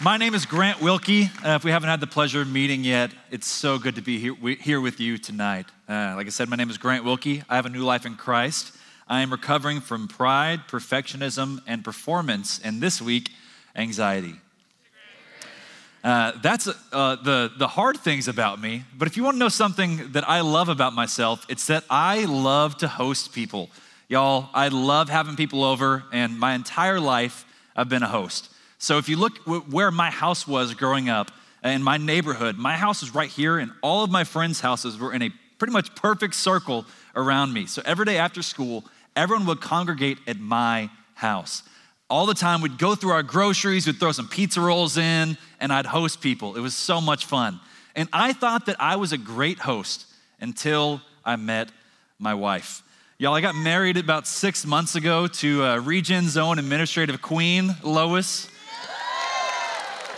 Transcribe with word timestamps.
My 0.00 0.16
name 0.16 0.36
is 0.36 0.46
Grant 0.46 0.80
Wilkie. 0.80 1.24
Uh, 1.44 1.56
if 1.56 1.64
we 1.64 1.72
haven't 1.72 1.88
had 1.88 1.98
the 1.98 2.06
pleasure 2.06 2.40
of 2.40 2.48
meeting 2.48 2.84
yet, 2.84 3.10
it's 3.32 3.48
so 3.48 3.80
good 3.80 3.96
to 3.96 4.00
be 4.00 4.20
here, 4.20 4.34
here 4.60 4.80
with 4.80 5.00
you 5.00 5.18
tonight. 5.18 5.66
Uh, 5.88 6.12
like 6.14 6.28
I 6.28 6.30
said, 6.30 6.48
my 6.48 6.54
name 6.54 6.70
is 6.70 6.78
Grant 6.78 7.04
Wilkie. 7.04 7.42
I 7.48 7.56
have 7.56 7.66
a 7.66 7.68
new 7.68 7.82
life 7.82 8.06
in 8.06 8.14
Christ. 8.14 8.76
I 9.08 9.22
am 9.22 9.32
recovering 9.32 9.80
from 9.80 10.06
pride, 10.06 10.60
perfectionism, 10.68 11.62
and 11.66 11.82
performance, 11.82 12.60
and 12.62 12.80
this 12.80 13.02
week, 13.02 13.30
anxiety. 13.74 14.36
Uh, 16.04 16.30
that's 16.42 16.68
uh, 16.92 17.16
the, 17.16 17.50
the 17.58 17.66
hard 17.66 17.96
things 17.96 18.28
about 18.28 18.60
me. 18.60 18.84
But 18.96 19.08
if 19.08 19.16
you 19.16 19.24
want 19.24 19.34
to 19.34 19.40
know 19.40 19.48
something 19.48 20.12
that 20.12 20.28
I 20.28 20.42
love 20.42 20.68
about 20.68 20.92
myself, 20.92 21.44
it's 21.48 21.66
that 21.66 21.82
I 21.90 22.24
love 22.26 22.76
to 22.78 22.86
host 22.86 23.32
people. 23.32 23.68
Y'all, 24.08 24.48
I 24.54 24.68
love 24.68 25.08
having 25.08 25.34
people 25.34 25.64
over, 25.64 26.04
and 26.12 26.38
my 26.38 26.54
entire 26.54 27.00
life, 27.00 27.44
I've 27.74 27.88
been 27.88 28.04
a 28.04 28.08
host. 28.08 28.54
So 28.78 28.98
if 28.98 29.08
you 29.08 29.16
look 29.16 29.38
where 29.70 29.90
my 29.90 30.10
house 30.10 30.46
was 30.46 30.74
growing 30.74 31.08
up 31.08 31.32
in 31.64 31.82
my 31.82 31.96
neighborhood, 31.96 32.56
my 32.56 32.76
house 32.76 33.00
was 33.02 33.14
right 33.14 33.28
here, 33.28 33.58
and 33.58 33.72
all 33.82 34.04
of 34.04 34.10
my 34.10 34.24
friends' 34.24 34.60
houses 34.60 34.98
were 34.98 35.12
in 35.12 35.22
a 35.22 35.30
pretty 35.58 35.72
much 35.72 35.94
perfect 35.96 36.34
circle 36.34 36.86
around 37.16 37.52
me. 37.52 37.66
So 37.66 37.82
every 37.84 38.04
day 38.04 38.18
after 38.18 38.42
school, 38.42 38.84
everyone 39.16 39.46
would 39.46 39.60
congregate 39.60 40.18
at 40.28 40.38
my 40.38 40.90
house. 41.14 41.64
All 42.08 42.24
the 42.24 42.34
time, 42.34 42.62
we'd 42.62 42.78
go 42.78 42.94
through 42.94 43.10
our 43.10 43.24
groceries, 43.24 43.86
we'd 43.86 43.98
throw 43.98 44.12
some 44.12 44.28
pizza 44.28 44.60
rolls 44.60 44.96
in, 44.96 45.36
and 45.60 45.72
I'd 45.72 45.86
host 45.86 46.20
people. 46.20 46.56
It 46.56 46.60
was 46.60 46.74
so 46.74 47.00
much 47.00 47.26
fun. 47.26 47.60
And 47.96 48.08
I 48.12 48.32
thought 48.32 48.66
that 48.66 48.76
I 48.78 48.96
was 48.96 49.12
a 49.12 49.18
great 49.18 49.58
host 49.58 50.06
until 50.40 51.02
I 51.24 51.34
met 51.34 51.70
my 52.18 52.32
wife. 52.32 52.82
Y'all, 53.18 53.34
I 53.34 53.40
got 53.40 53.56
married 53.56 53.96
about 53.96 54.28
six 54.28 54.64
months 54.64 54.94
ago 54.94 55.26
to 55.26 55.64
uh, 55.64 55.78
Regen 55.80 56.28
Zone 56.28 56.60
Administrative 56.60 57.20
Queen, 57.20 57.74
Lois. 57.82 58.48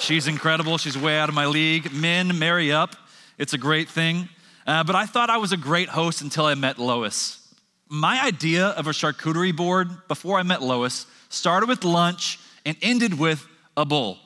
She's 0.00 0.26
incredible. 0.26 0.78
She's 0.78 0.96
way 0.96 1.18
out 1.18 1.28
of 1.28 1.34
my 1.34 1.44
league. 1.44 1.92
Men, 1.92 2.38
marry 2.38 2.72
up. 2.72 2.96
It's 3.36 3.52
a 3.52 3.58
great 3.58 3.86
thing. 3.86 4.30
Uh, 4.66 4.82
but 4.82 4.96
I 4.96 5.04
thought 5.04 5.28
I 5.28 5.36
was 5.36 5.52
a 5.52 5.58
great 5.58 5.90
host 5.90 6.22
until 6.22 6.46
I 6.46 6.54
met 6.54 6.78
Lois. 6.78 7.36
My 7.90 8.24
idea 8.24 8.68
of 8.68 8.86
a 8.86 8.90
charcuterie 8.90 9.54
board 9.54 9.90
before 10.08 10.38
I 10.38 10.42
met 10.42 10.62
Lois 10.62 11.06
started 11.28 11.68
with 11.68 11.84
lunch 11.84 12.38
and 12.64 12.78
ended 12.80 13.18
with 13.18 13.46
a 13.76 13.84
bull. 13.84 14.18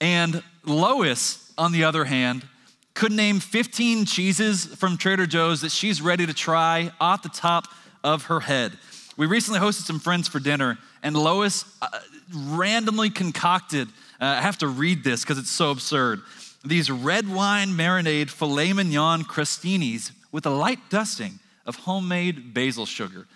And 0.00 0.42
Lois, 0.64 1.52
on 1.58 1.72
the 1.72 1.84
other 1.84 2.04
hand, 2.04 2.48
could 2.94 3.12
name 3.12 3.38
15 3.38 4.06
cheeses 4.06 4.64
from 4.64 4.96
Trader 4.96 5.26
Joe's 5.26 5.60
that 5.60 5.72
she's 5.72 6.00
ready 6.00 6.26
to 6.26 6.32
try 6.32 6.90
off 6.98 7.22
the 7.22 7.28
top 7.28 7.68
of 8.02 8.24
her 8.24 8.40
head. 8.40 8.78
We 9.18 9.26
recently 9.26 9.60
hosted 9.60 9.82
some 9.82 10.00
friends 10.00 10.26
for 10.26 10.40
dinner, 10.40 10.78
and 11.02 11.14
Lois 11.14 11.66
uh, 11.82 11.88
randomly 12.34 13.10
concocted 13.10 13.88
uh, 14.22 14.36
I 14.38 14.40
have 14.40 14.58
to 14.58 14.68
read 14.68 15.02
this 15.02 15.22
because 15.22 15.36
it's 15.36 15.50
so 15.50 15.72
absurd. 15.72 16.20
These 16.64 16.92
red 16.92 17.28
wine 17.28 17.70
marinade 17.70 18.30
filet 18.30 18.72
mignon 18.72 19.24
crostinis 19.24 20.12
with 20.30 20.46
a 20.46 20.50
light 20.50 20.78
dusting 20.90 21.40
of 21.66 21.74
homemade 21.74 22.54
basil 22.54 22.86
sugar 22.86 23.26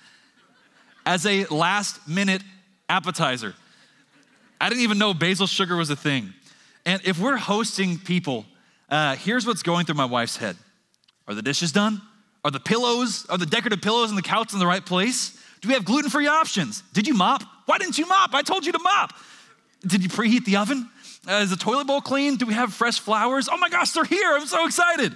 as 1.05 1.27
a 1.27 1.45
last 1.47 2.07
minute 2.07 2.41
appetizer. 2.89 3.57
I 4.61 4.69
didn't 4.69 4.83
even 4.83 4.99
know 4.99 5.13
basil 5.13 5.49
sugar 5.49 5.75
was 5.75 5.91
a 5.91 5.97
thing. 5.97 6.33
And 6.85 7.03
if 7.05 7.19
we're 7.19 7.37
hosting 7.37 7.99
people, 7.99 8.47
uh, 8.89 9.17
here's 9.17 9.45
what's 9.45 9.65
going 9.65 9.87
through 9.87 9.97
my 9.97 10.05
wife's 10.05 10.37
head 10.37 10.57
Are 11.27 11.35
the 11.35 11.43
dishes 11.43 11.73
done? 11.73 12.01
Are 12.45 12.53
the 12.53 12.61
pillows, 12.61 13.27
are 13.29 13.39
the 13.39 13.47
decorative 13.47 13.83
pillows 13.83 14.11
and 14.11 14.17
the 14.17 14.23
couch 14.23 14.53
in 14.53 14.61
the 14.61 14.69
right 14.69 14.87
place? 14.87 15.37
Do 15.63 15.67
we 15.67 15.75
have 15.75 15.85
gluten 15.85 16.11
free 16.11 16.29
options? 16.29 16.85
Did 16.93 17.09
you 17.09 17.15
mop? 17.15 17.43
Why 17.67 17.79
didn't 17.79 17.99
you 17.99 18.07
mop? 18.07 18.35
I 18.35 18.43
told 18.43 18.65
you 18.65 18.73
to 18.73 18.79
mop. 18.79 19.13
Did 19.87 20.03
you 20.03 20.09
preheat 20.09 20.45
the 20.45 20.57
oven? 20.57 20.89
Uh, 21.29 21.35
is 21.35 21.51
the 21.51 21.57
toilet 21.57 21.87
bowl 21.87 22.01
clean? 22.01 22.37
Do 22.37 22.47
we 22.47 22.55
have 22.55 22.73
fresh 22.73 22.99
flowers? 22.99 23.49
Oh 23.51 23.59
my 23.59 23.69
gosh, 23.69 23.91
they're 23.91 24.05
here. 24.05 24.33
I'm 24.35 24.47
so 24.47 24.65
excited. 24.65 25.15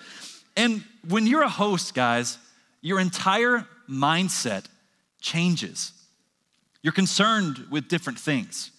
And 0.57 0.85
when 1.09 1.27
you're 1.27 1.43
a 1.43 1.49
host, 1.49 1.95
guys, 1.95 2.39
your 2.83 3.01
entire 3.01 3.67
mindset 3.89 4.65
changes. 5.21 5.93
You're 6.83 6.93
concerned 6.93 7.67
with 7.71 7.89
different 7.89 8.19
things. 8.19 8.71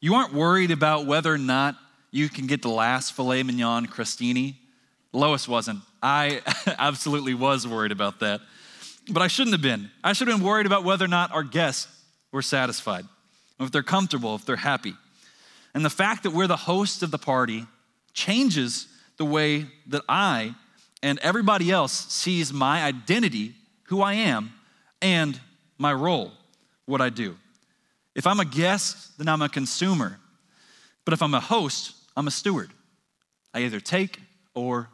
You 0.00 0.14
aren't 0.14 0.32
worried 0.32 0.70
about 0.70 1.06
whether 1.06 1.32
or 1.32 1.38
not 1.38 1.76
you 2.10 2.28
can 2.28 2.46
get 2.46 2.62
the 2.62 2.68
last 2.68 3.12
filet 3.12 3.42
mignon 3.42 3.86
crostini. 3.86 4.56
Lois 5.12 5.46
wasn't. 5.46 5.80
I 6.02 6.42
absolutely 6.78 7.34
was 7.34 7.66
worried 7.66 7.92
about 7.92 8.20
that. 8.20 8.40
But 9.08 9.22
I 9.22 9.28
shouldn't 9.28 9.54
have 9.54 9.62
been. 9.62 9.90
I 10.02 10.12
should 10.12 10.28
have 10.28 10.38
been 10.38 10.46
worried 10.46 10.66
about 10.66 10.84
whether 10.84 11.04
or 11.04 11.08
not 11.08 11.32
our 11.32 11.42
guests 11.42 11.88
were 12.34 12.42
satisfied, 12.42 13.06
if 13.60 13.70
they're 13.70 13.84
comfortable, 13.84 14.34
if 14.34 14.44
they're 14.44 14.56
happy. 14.56 14.94
And 15.72 15.84
the 15.84 15.90
fact 15.90 16.24
that 16.24 16.32
we're 16.32 16.48
the 16.48 16.56
host 16.56 17.02
of 17.04 17.12
the 17.12 17.18
party 17.18 17.66
changes 18.12 18.88
the 19.16 19.24
way 19.24 19.66
that 19.86 20.02
I 20.08 20.54
and 21.00 21.18
everybody 21.20 21.70
else 21.70 21.92
sees 22.12 22.52
my 22.52 22.82
identity, 22.82 23.54
who 23.84 24.02
I 24.02 24.14
am, 24.14 24.52
and 25.00 25.38
my 25.78 25.92
role, 25.92 26.32
what 26.86 27.00
I 27.00 27.08
do. 27.08 27.36
If 28.14 28.26
I'm 28.26 28.40
a 28.40 28.44
guest, 28.44 29.16
then 29.16 29.28
I'm 29.28 29.42
a 29.42 29.48
consumer. 29.48 30.18
But 31.04 31.14
if 31.14 31.22
I'm 31.22 31.34
a 31.34 31.40
host, 31.40 31.92
I'm 32.16 32.26
a 32.26 32.32
steward. 32.32 32.70
I 33.52 33.60
either 33.60 33.80
take 33.80 34.18
or 34.54 34.88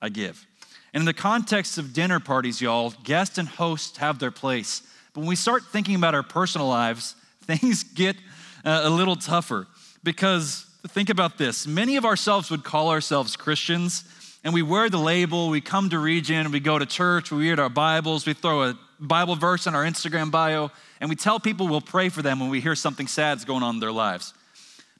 I 0.00 0.10
give. 0.10 0.46
And 0.92 1.00
in 1.00 1.06
the 1.06 1.14
context 1.14 1.76
of 1.76 1.92
dinner 1.92 2.20
parties, 2.20 2.60
y'all, 2.60 2.92
guest 3.02 3.38
and 3.38 3.48
host 3.48 3.96
have 3.96 4.20
their 4.20 4.30
place. 4.30 4.82
But 5.14 5.20
when 5.20 5.28
we 5.28 5.36
start 5.36 5.64
thinking 5.64 5.94
about 5.94 6.14
our 6.14 6.22
personal 6.22 6.68
lives, 6.68 7.14
things 7.42 7.84
get 7.84 8.16
uh, 8.64 8.82
a 8.84 8.90
little 8.90 9.16
tougher. 9.16 9.66
Because 10.02 10.66
think 10.88 11.08
about 11.08 11.38
this 11.38 11.66
many 11.66 11.96
of 11.96 12.04
ourselves 12.04 12.50
would 12.50 12.64
call 12.64 12.90
ourselves 12.90 13.36
Christians, 13.36 14.04
and 14.42 14.52
we 14.52 14.60
wear 14.60 14.90
the 14.90 14.98
label, 14.98 15.48
we 15.48 15.60
come 15.60 15.88
to 15.90 15.98
Regen, 15.98 16.50
we 16.50 16.60
go 16.60 16.78
to 16.78 16.84
church, 16.84 17.30
we 17.30 17.48
read 17.48 17.58
our 17.58 17.70
Bibles, 17.70 18.26
we 18.26 18.34
throw 18.34 18.64
a 18.64 18.78
Bible 19.00 19.36
verse 19.36 19.66
in 19.66 19.74
our 19.74 19.84
Instagram 19.84 20.30
bio, 20.30 20.70
and 21.00 21.08
we 21.08 21.16
tell 21.16 21.40
people 21.40 21.68
we'll 21.68 21.80
pray 21.80 22.08
for 22.08 22.20
them 22.20 22.40
when 22.40 22.50
we 22.50 22.60
hear 22.60 22.74
something 22.74 23.06
sad's 23.06 23.44
going 23.44 23.62
on 23.62 23.76
in 23.76 23.80
their 23.80 23.92
lives. 23.92 24.34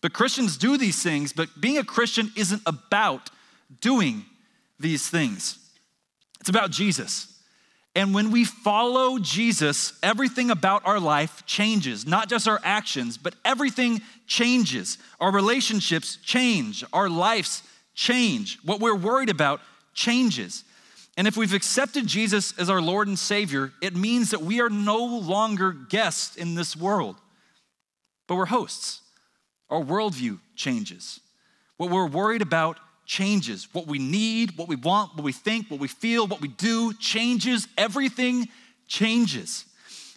But 0.01 0.13
Christians 0.13 0.57
do 0.57 0.77
these 0.77 1.03
things, 1.03 1.33
but 1.33 1.49
being 1.61 1.79
a 1.79 1.85
Christian 1.85 2.31
isn't 2.37 2.63
about 2.67 3.31
doing 3.81 4.25
these 4.79 5.09
things. 5.09 5.59
It's 6.41 6.49
about 6.49 6.71
Jesus. 6.71 7.34
And 7.97 8.13
when 8.13 8.33
we 8.33 8.45
follow 8.45 9.19
Jesus, 9.19 9.93
everything 10.03 10.51
about 10.51 10.85
our 10.85 10.99
life 10.99 11.47
changes, 11.47 12.07
not 12.07 12.29
just 12.29 12.49
our 12.49 12.61
actions, 12.65 13.17
but 13.17 13.37
everything 13.45 14.03
changes. 14.27 14.99
Our 15.21 15.31
relationships 15.31 16.17
change, 16.17 16.85
our 16.93 17.09
lives 17.09 17.63
change. 17.95 18.59
What 18.65 18.81
we're 18.81 18.97
worried 18.97 19.31
about 19.31 19.61
changes. 19.93 20.65
And 21.17 21.29
if 21.29 21.37
we've 21.37 21.55
accepted 21.55 22.09
Jesus 22.09 22.53
as 22.59 22.69
our 22.69 22.83
Lord 22.83 23.07
and 23.07 23.19
Savior, 23.19 23.73
it 23.81 23.95
means 23.95 24.31
that 24.31 24.43
we 24.43 24.61
are 24.61 24.71
no 24.71 25.05
longer 25.05 25.71
guests 25.71 26.35
in 26.35 26.57
this 26.57 26.77
world, 26.77 27.15
but 28.27 28.35
we're 28.35 28.47
hosts. 28.47 29.03
Our 29.71 29.81
worldview 29.81 30.41
changes. 30.57 31.21
What 31.77 31.91
we're 31.91 32.09
worried 32.09 32.43
about 32.43 32.79
changes. 33.07 33.69
What 33.73 33.87
we 33.87 33.99
need, 33.99 34.57
what 34.57 34.69
we 34.69 34.77
want, 34.77 35.15
what 35.15 35.25
we 35.25 35.33
think, 35.33 35.71
what 35.71 35.81
we 35.81 35.89
feel, 35.89 36.27
what 36.27 36.41
we 36.41 36.49
do 36.49 36.93
changes. 36.95 37.69
Everything 37.77 38.49
changes. 38.87 39.65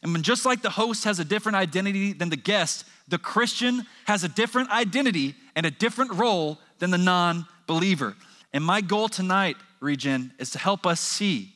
And 0.04 0.14
when 0.14 0.22
just 0.22 0.46
like 0.46 0.62
the 0.62 0.70
host 0.70 1.04
has 1.04 1.20
a 1.20 1.26
different 1.26 1.56
identity 1.56 2.14
than 2.14 2.30
the 2.30 2.38
guest, 2.38 2.86
the 3.08 3.18
Christian 3.18 3.86
has 4.06 4.24
a 4.24 4.30
different 4.30 4.70
identity 4.70 5.36
and 5.56 5.66
a 5.66 5.72
different 5.72 6.14
role 6.14 6.60
than 6.80 6.92
the 6.92 6.98
non 6.98 7.46
believer. 7.66 8.16
And 8.54 8.64
my 8.64 8.82
goal 8.82 9.10
tonight, 9.10 9.58
Regen, 9.80 10.34
is 10.40 10.52
to 10.52 10.60
help 10.60 10.86
us 10.86 11.00
see 11.00 11.54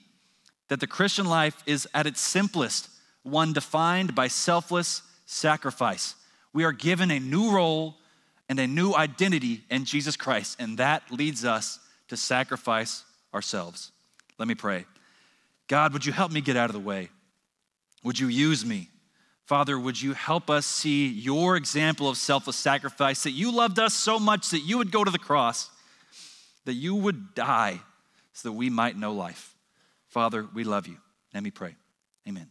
that 0.70 0.80
the 0.80 0.88
Christian 0.88 1.26
life 1.26 1.62
is 1.66 1.88
at 1.94 2.08
its 2.08 2.22
simplest 2.22 2.90
one 3.24 3.54
defined 3.54 4.16
by 4.16 4.28
selfless 4.28 5.04
sacrifice. 5.26 6.16
We 6.54 6.64
are 6.64 6.72
given 6.72 7.12
a 7.12 7.20
new 7.20 7.52
role 7.52 7.98
and 8.52 8.60
a 8.60 8.68
new 8.68 8.94
identity 8.94 9.62
in 9.70 9.86
Jesus 9.86 10.18
Christ, 10.18 10.58
and 10.60 10.78
that 10.78 11.10
leads 11.10 11.46
us 11.46 11.80
to 12.10 12.18
sacrifice 12.18 13.06
ourselves. 13.34 13.94
Let 14.38 14.50
me 14.50 14.56
pray. 14.56 14.86
God, 15.70 15.94
would 15.94 16.06
you 16.06 16.12
help 16.12 16.34
me 16.34 16.42
get 16.42 16.58
out 16.58 16.70
of 16.70 16.74
the 16.74 16.82
way? 16.82 17.08
Would 18.04 18.20
you 18.20 18.28
use 18.28 18.66
me? 18.66 18.90
Father, 19.46 19.80
would 19.80 20.02
you 20.02 20.12
help 20.12 20.50
us 20.50 20.66
see 20.66 21.08
your 21.08 21.56
example 21.56 22.10
of 22.10 22.18
selfless 22.18 22.58
sacrifice, 22.58 23.24
that 23.24 23.32
you 23.32 23.54
loved 23.54 23.80
us 23.80 23.94
so 23.94 24.20
much 24.20 24.50
that 24.50 24.60
you 24.60 24.78
would 24.80 24.92
go 24.92 25.06
to 25.06 25.12
the 25.12 25.18
cross, 25.18 25.70
that 26.66 26.74
you 26.74 26.94
would 26.96 27.34
die 27.34 27.80
so 28.34 28.50
that 28.50 28.54
we 28.54 28.70
might 28.70 28.98
know 28.98 29.14
life. 29.14 29.56
Father, 30.10 30.46
we 30.54 30.66
love 30.66 30.88
you. 30.88 30.98
Let 31.34 31.42
me 31.42 31.52
pray. 31.52 31.78
Amen. 32.28 32.50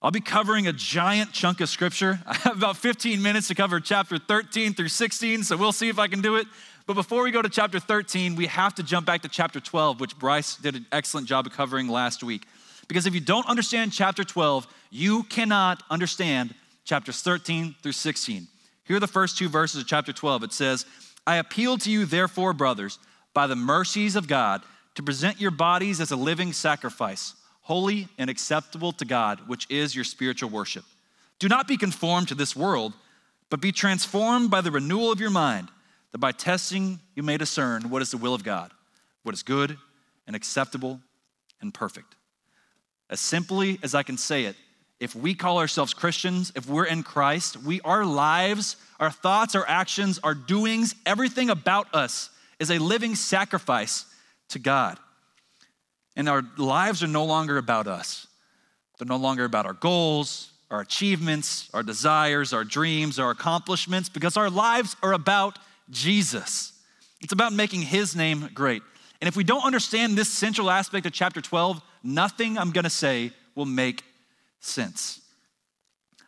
I'll 0.00 0.12
be 0.12 0.20
covering 0.20 0.68
a 0.68 0.72
giant 0.72 1.32
chunk 1.32 1.60
of 1.60 1.68
scripture. 1.68 2.20
I 2.26 2.34
have 2.38 2.56
about 2.56 2.76
15 2.76 3.20
minutes 3.20 3.48
to 3.48 3.54
cover 3.54 3.80
chapter 3.80 4.18
13 4.18 4.74
through 4.74 4.88
16, 4.88 5.42
so 5.42 5.56
we'll 5.56 5.72
see 5.72 5.88
if 5.88 5.98
I 5.98 6.06
can 6.06 6.20
do 6.20 6.36
it. 6.36 6.46
But 6.86 6.94
before 6.94 7.22
we 7.22 7.30
go 7.30 7.42
to 7.42 7.48
chapter 7.48 7.80
13, 7.80 8.36
we 8.36 8.46
have 8.46 8.74
to 8.76 8.82
jump 8.82 9.06
back 9.06 9.22
to 9.22 9.28
chapter 9.28 9.60
12, 9.60 10.00
which 10.00 10.18
Bryce 10.18 10.56
did 10.56 10.74
an 10.76 10.86
excellent 10.92 11.26
job 11.26 11.46
of 11.46 11.52
covering 11.52 11.88
last 11.88 12.22
week. 12.22 12.46
Because 12.86 13.06
if 13.06 13.14
you 13.14 13.20
don't 13.20 13.46
understand 13.46 13.92
chapter 13.92 14.24
12, 14.24 14.66
you 14.90 15.24
cannot 15.24 15.82
understand 15.90 16.54
chapters 16.84 17.20
13 17.20 17.74
through 17.82 17.92
16. 17.92 18.46
Here 18.84 18.96
are 18.96 19.00
the 19.00 19.06
first 19.06 19.36
two 19.36 19.48
verses 19.48 19.82
of 19.82 19.86
chapter 19.86 20.14
12. 20.14 20.44
It 20.44 20.52
says, 20.52 20.86
I 21.26 21.36
appeal 21.36 21.76
to 21.78 21.90
you, 21.90 22.06
therefore, 22.06 22.54
brothers, 22.54 22.98
by 23.34 23.46
the 23.46 23.56
mercies 23.56 24.16
of 24.16 24.26
God, 24.26 24.62
to 24.94 25.02
present 25.02 25.40
your 25.40 25.50
bodies 25.50 26.00
as 26.00 26.10
a 26.10 26.16
living 26.16 26.54
sacrifice, 26.54 27.34
holy 27.68 28.08
and 28.16 28.30
acceptable 28.30 28.92
to 28.92 29.04
God, 29.04 29.46
which 29.46 29.66
is 29.68 29.94
your 29.94 30.02
spiritual 30.02 30.48
worship. 30.48 30.86
Do 31.38 31.48
not 31.48 31.68
be 31.68 31.76
conformed 31.76 32.28
to 32.28 32.34
this 32.34 32.56
world, 32.56 32.94
but 33.50 33.60
be 33.60 33.72
transformed 33.72 34.50
by 34.50 34.62
the 34.62 34.70
renewal 34.70 35.12
of 35.12 35.20
your 35.20 35.28
mind, 35.28 35.68
that 36.12 36.18
by 36.18 36.32
testing 36.32 36.98
you 37.14 37.22
may 37.22 37.36
discern 37.36 37.90
what 37.90 38.00
is 38.00 38.10
the 38.10 38.16
will 38.16 38.32
of 38.32 38.42
God, 38.42 38.70
what 39.22 39.34
is 39.34 39.42
good 39.42 39.76
and 40.26 40.34
acceptable 40.34 40.98
and 41.60 41.74
perfect. 41.74 42.14
As 43.10 43.20
simply 43.20 43.78
as 43.82 43.94
I 43.94 44.02
can 44.02 44.16
say 44.16 44.46
it, 44.46 44.56
if 44.98 45.14
we 45.14 45.34
call 45.34 45.58
ourselves 45.58 45.92
Christians, 45.92 46.50
if 46.56 46.66
we're 46.66 46.86
in 46.86 47.02
Christ, 47.02 47.58
we 47.58 47.82
our 47.82 48.06
lives, 48.06 48.76
our 48.98 49.10
thoughts, 49.10 49.54
our 49.54 49.68
actions, 49.68 50.18
our 50.24 50.34
doings, 50.34 50.94
everything 51.04 51.50
about 51.50 51.94
us 51.94 52.30
is 52.58 52.70
a 52.70 52.78
living 52.78 53.14
sacrifice 53.14 54.06
to 54.48 54.58
God. 54.58 54.98
And 56.18 56.28
our 56.28 56.42
lives 56.56 57.02
are 57.02 57.08
no 57.08 57.24
longer 57.24 57.56
about 57.56 57.86
us. 57.86 58.26
They're 58.98 59.06
no 59.06 59.16
longer 59.16 59.44
about 59.44 59.66
our 59.66 59.72
goals, 59.72 60.50
our 60.68 60.80
achievements, 60.80 61.70
our 61.72 61.84
desires, 61.84 62.52
our 62.52 62.64
dreams, 62.64 63.20
our 63.20 63.30
accomplishments, 63.30 64.08
because 64.08 64.36
our 64.36 64.50
lives 64.50 64.96
are 65.00 65.12
about 65.12 65.60
Jesus. 65.90 66.72
It's 67.20 67.32
about 67.32 67.52
making 67.52 67.82
his 67.82 68.16
name 68.16 68.50
great. 68.52 68.82
And 69.20 69.28
if 69.28 69.36
we 69.36 69.44
don't 69.44 69.64
understand 69.64 70.18
this 70.18 70.28
central 70.28 70.70
aspect 70.70 71.06
of 71.06 71.12
chapter 71.12 71.40
12, 71.40 71.80
nothing 72.02 72.58
I'm 72.58 72.72
gonna 72.72 72.90
say 72.90 73.30
will 73.54 73.64
make 73.64 74.02
sense. 74.58 75.20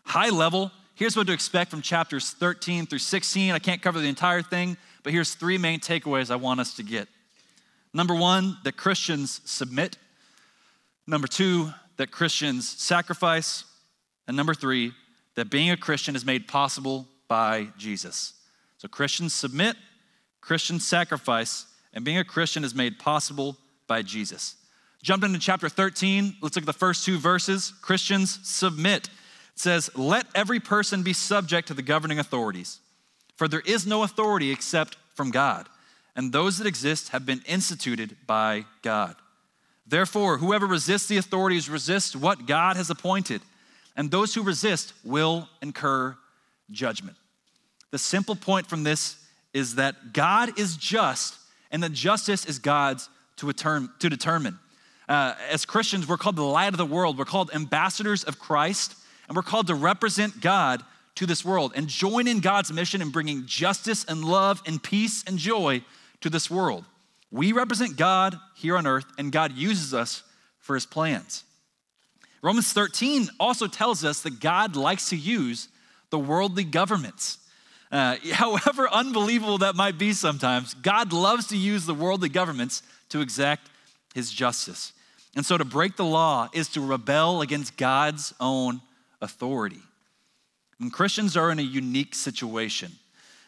High 0.05 0.31
level, 0.31 0.71
here's 0.95 1.17
what 1.17 1.27
to 1.27 1.33
expect 1.33 1.71
from 1.71 1.83
chapters 1.83 2.31
13 2.31 2.87
through 2.87 3.01
16. 3.01 3.53
I 3.53 3.59
can't 3.59 3.83
cover 3.83 3.99
the 3.99 4.09
entire 4.09 4.43
thing, 4.43 4.77
but 5.03 5.13
here's 5.13 5.35
three 5.35 5.59
main 5.59 5.81
takeaways 5.81 6.31
I 6.31 6.37
want 6.37 6.61
us 6.61 6.75
to 6.75 6.85
get. 6.85 7.09
Number 7.93 8.15
one, 8.15 8.59
that 8.65 8.77
Christians 8.77 9.41
submit. 9.45 9.99
Number 11.07 11.27
two, 11.27 11.73
that 11.97 12.11
Christians 12.11 12.69
sacrifice. 12.69 13.65
And 14.29 14.37
number 14.37 14.55
three, 14.55 14.93
that 15.35 15.51
being 15.51 15.71
a 15.71 15.77
Christian 15.77 16.15
is 16.15 16.25
made 16.25 16.47
possible 16.47 17.09
by 17.29 17.69
Jesus. 17.77 18.35
So 18.79 18.89
Christians 18.89 19.35
submit, 19.35 19.77
Christians 20.41 20.87
sacrifice, 20.87 21.67
and 21.93 22.05
being 22.05 22.19
a 22.19 22.25
Christian 22.25 22.65
is 22.65 22.75
made 22.75 22.99
possible 22.99 23.57
by 23.87 24.03
Jesus. 24.03 24.57
Jump 25.03 25.25
into 25.25 25.39
chapter 25.39 25.69
13. 25.69 26.37
Let's 26.41 26.57
look 26.57 26.63
at 26.63 26.67
the 26.67 26.73
first 26.73 27.05
two 27.05 27.19
verses. 27.19 27.73
Christians 27.83 28.39
submit. 28.43 29.09
It 29.09 29.13
says, 29.59 29.91
Let 29.97 30.27
every 30.35 30.61
person 30.61 31.03
be 31.03 31.13
subject 31.13 31.69
to 31.69 31.75
the 31.75 31.83
governing 31.83 32.19
authorities, 32.19 32.81
for 33.37 33.49
there 33.49 33.63
is 33.65 33.87
no 33.87 34.03
authority 34.03 34.51
except 34.51 34.97
from 35.15 35.31
God, 35.31 35.69
and 36.21 36.35
those 36.35 36.59
that 36.59 36.67
exist 36.67 37.09
have 37.09 37.25
been 37.25 37.41
instituted 37.47 38.15
by 38.27 38.67
God. 38.83 39.17
Therefore, 39.87 40.37
whoever 40.37 40.67
resists 40.67 41.07
the 41.07 41.17
authorities 41.17 41.71
resists 41.71 42.15
what 42.15 42.45
God 42.45 42.77
has 42.77 42.91
appointed, 42.91 43.41
and 43.97 44.11
those 44.11 44.35
who 44.35 44.43
resist 44.43 44.93
will 45.03 45.49
incur 45.63 46.15
judgment. 46.71 47.17
The 47.91 47.97
simple 47.97 48.37
point 48.37 48.67
from 48.67 48.83
this 48.83 49.17
is 49.55 49.77
that 49.77 50.13
God 50.13 50.59
is 50.59 50.77
just, 50.77 51.39
and 51.71 51.83
that 51.83 51.93
justice 51.93 52.45
is 52.45 52.59
God's 52.59 53.09
to, 53.39 53.51
to 53.51 54.09
determine. 54.11 54.59
Uh, 55.09 55.37
as 55.51 55.65
Christians, 55.65 56.07
we're 56.07 56.19
called 56.19 56.37
the 56.37 56.43
light 56.43 56.75
of 56.75 56.77
the 56.77 56.85
world. 56.85 57.17
We're 57.17 57.25
called 57.25 57.51
ambassadors 57.55 58.25
of 58.25 58.39
Christ, 58.39 58.95
and 59.27 59.35
we're 59.35 59.43
called 59.43 59.69
to 59.69 59.75
represent 59.75 60.43
God 60.43 60.85
to 61.15 61.25
this 61.25 61.47
world 61.47 61.73
and 61.75 61.89
join 61.89 62.27
in 62.29 62.41
God's 62.41 62.71
mission 62.71 63.01
in 63.01 63.09
bringing 63.09 63.47
justice 63.47 64.05
and 64.05 64.23
love 64.23 64.63
and 64.67 64.83
peace 64.83 65.25
and 65.27 65.39
joy 65.39 65.83
to 66.21 66.31
this 66.31 66.51
world. 66.51 66.85
We 67.31 67.53
represent 67.53 67.97
God 67.97 68.39
here 68.57 68.77
on 68.77 68.87
earth, 68.87 69.07
and 69.19 69.31
God 69.31 69.53
uses 69.53 69.95
us 69.95 70.23
for 70.59 70.75
his 70.75 70.87
plans. 70.87 71.45
Romans 72.43 72.73
13 72.73 73.29
also 73.39 73.67
tells 73.67 74.05
us 74.05 74.23
that 74.23 74.41
God 74.41 74.77
likes 74.77 75.11
to 75.11 75.17
use 75.17 75.69
the 76.11 76.19
worldly 76.19 76.65
governments. 76.65 77.39
Uh, 77.93 78.17
however 78.33 78.89
unbelievable 78.91 79.59
that 79.59 79.77
might 79.77 79.99
be 79.99 80.13
sometimes, 80.13 80.75
God 80.75 81.13
loves 81.13 81.47
to 81.49 81.57
use 81.57 81.87
the 81.87 81.95
worldly 81.95 82.29
governments 82.29 82.83
to 83.11 83.21
exact 83.21 83.69
his 84.15 84.31
justice. 84.31 84.93
And 85.37 85.47
so 85.47 85.57
to 85.57 85.65
break 85.65 85.97
the 85.97 86.05
law 86.05 86.49
is 86.53 86.69
to 86.71 86.81
rebel 86.81 87.41
against 87.41 87.77
God's 87.77 88.35
own 88.41 88.81
authority. 89.21 89.81
And 90.81 90.93
Christians 90.93 91.37
are 91.37 91.51
in 91.51 91.59
a 91.59 91.63
unique 91.63 92.15
situation. 92.15 92.93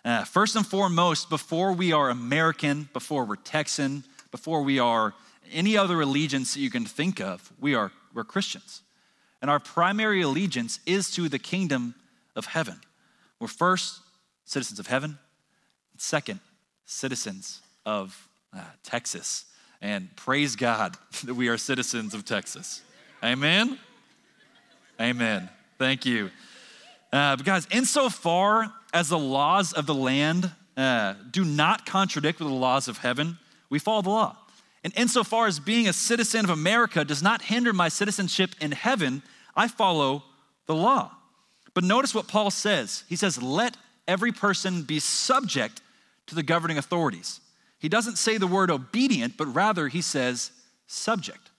Uh, 0.05 0.25
first 0.25 0.57
and 0.57 0.67
foremost, 0.67 1.31
before 1.31 1.73
we 1.73 1.93
are 1.93 2.11
American, 2.11 2.89
before 2.93 3.25
we're 3.25 3.37
Texan, 3.37 4.03
before 4.33 4.63
we 4.63 4.81
are 4.81 5.15
any 5.53 5.77
other 5.77 6.01
allegiance 6.01 6.55
that 6.55 6.61
you 6.61 6.71
can 6.71 6.85
think 6.85 7.21
of, 7.21 7.53
we 7.61 7.75
are 7.75 7.93
we're 8.15 8.25
Christians. 8.25 8.83
And 9.41 9.51
our 9.51 9.61
primary 9.61 10.23
allegiance 10.23 10.81
is 10.87 11.11
to 11.13 11.29
the 11.29 11.39
kingdom 11.39 11.95
of 12.35 12.47
heaven. 12.47 12.81
We're 13.39 13.49
first 13.49 14.01
citizens 14.45 14.79
of 14.79 14.87
heaven, 14.87 15.19
second, 15.97 16.41
citizens 16.85 17.61
of 17.87 18.29
uh, 18.55 18.61
Texas. 18.83 19.47
And 19.81 20.15
praise 20.17 20.57
God 20.57 20.97
that 21.25 21.35
we 21.35 21.49
are 21.49 21.59
citizens 21.59 22.15
of 22.15 22.25
Texas. 22.25 22.83
Amen? 23.23 23.79
Amen. 25.01 25.49
Thank 25.79 26.07
you. 26.07 26.31
Uh, 27.13 27.37
because 27.37 27.67
insofar 27.71 28.73
as 28.93 29.09
the 29.09 29.19
laws 29.19 29.73
of 29.73 29.87
the 29.87 29.95
land 29.95 30.51
uh, 30.77 31.15
do 31.31 31.45
not 31.45 31.87
contradict 31.87 32.39
with 32.39 32.49
the 32.49 32.55
laws 32.55 32.89
of 32.89 32.99
heaven, 32.99 33.39
we 33.71 33.79
follow 33.79 34.03
the 34.03 34.11
law. 34.11 34.37
And 34.85 34.93
insofar 34.97 35.47
as 35.47 35.61
being 35.61 35.89
a 35.89 35.93
citizen 35.93 36.45
of 36.45 36.51
America 36.51 37.05
does 37.05 37.23
not 37.23 37.43
hinder 37.43 37.73
my 37.73 37.89
citizenship 37.89 38.55
in 38.61 38.73
heaven, 38.73 39.23
I 39.55 39.69
follow 39.69 40.25
the 40.67 40.75
law. 40.75 41.13
But 41.75 41.85
notice 41.85 42.15
what 42.15 42.29
Paul 42.29 42.51
says. 42.51 43.05
He 43.09 43.17
says, 43.17 43.41
Let 43.41 43.77
every 44.09 44.33
person 44.33 44.83
be 44.83 44.99
subject 44.99 45.81
to 46.27 46.35
the 46.35 46.43
governing 46.43 46.79
authorities. 46.79 47.41
He 47.79 47.89
doesn't 47.89 48.19
say 48.19 48.39
the 48.39 48.47
word 48.47 48.71
obedient, 48.71 49.37
but 49.37 49.47
rather 49.55 49.89
he 49.89 50.03
says 50.03 50.51
subject. 50.87 51.51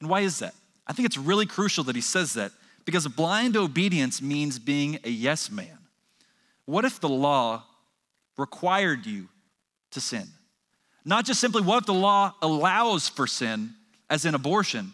And 0.00 0.08
why 0.08 0.20
is 0.20 0.38
that? 0.40 0.54
I 0.86 0.92
think 0.92 1.06
it's 1.06 1.18
really 1.18 1.46
crucial 1.46 1.84
that 1.84 1.96
he 1.96 2.02
says 2.02 2.34
that 2.34 2.52
because 2.84 3.06
blind 3.08 3.56
obedience 3.56 4.22
means 4.22 4.58
being 4.58 4.98
a 5.04 5.10
yes 5.10 5.50
man. 5.50 5.75
What 6.66 6.84
if 6.84 7.00
the 7.00 7.08
law 7.08 7.64
required 8.36 9.06
you 9.06 9.28
to 9.92 10.00
sin? 10.00 10.26
Not 11.04 11.24
just 11.24 11.40
simply 11.40 11.62
what 11.62 11.78
if 11.78 11.86
the 11.86 11.94
law 11.94 12.34
allows 12.42 13.08
for 13.08 13.26
sin, 13.26 13.70
as 14.10 14.24
in 14.24 14.34
abortion. 14.34 14.92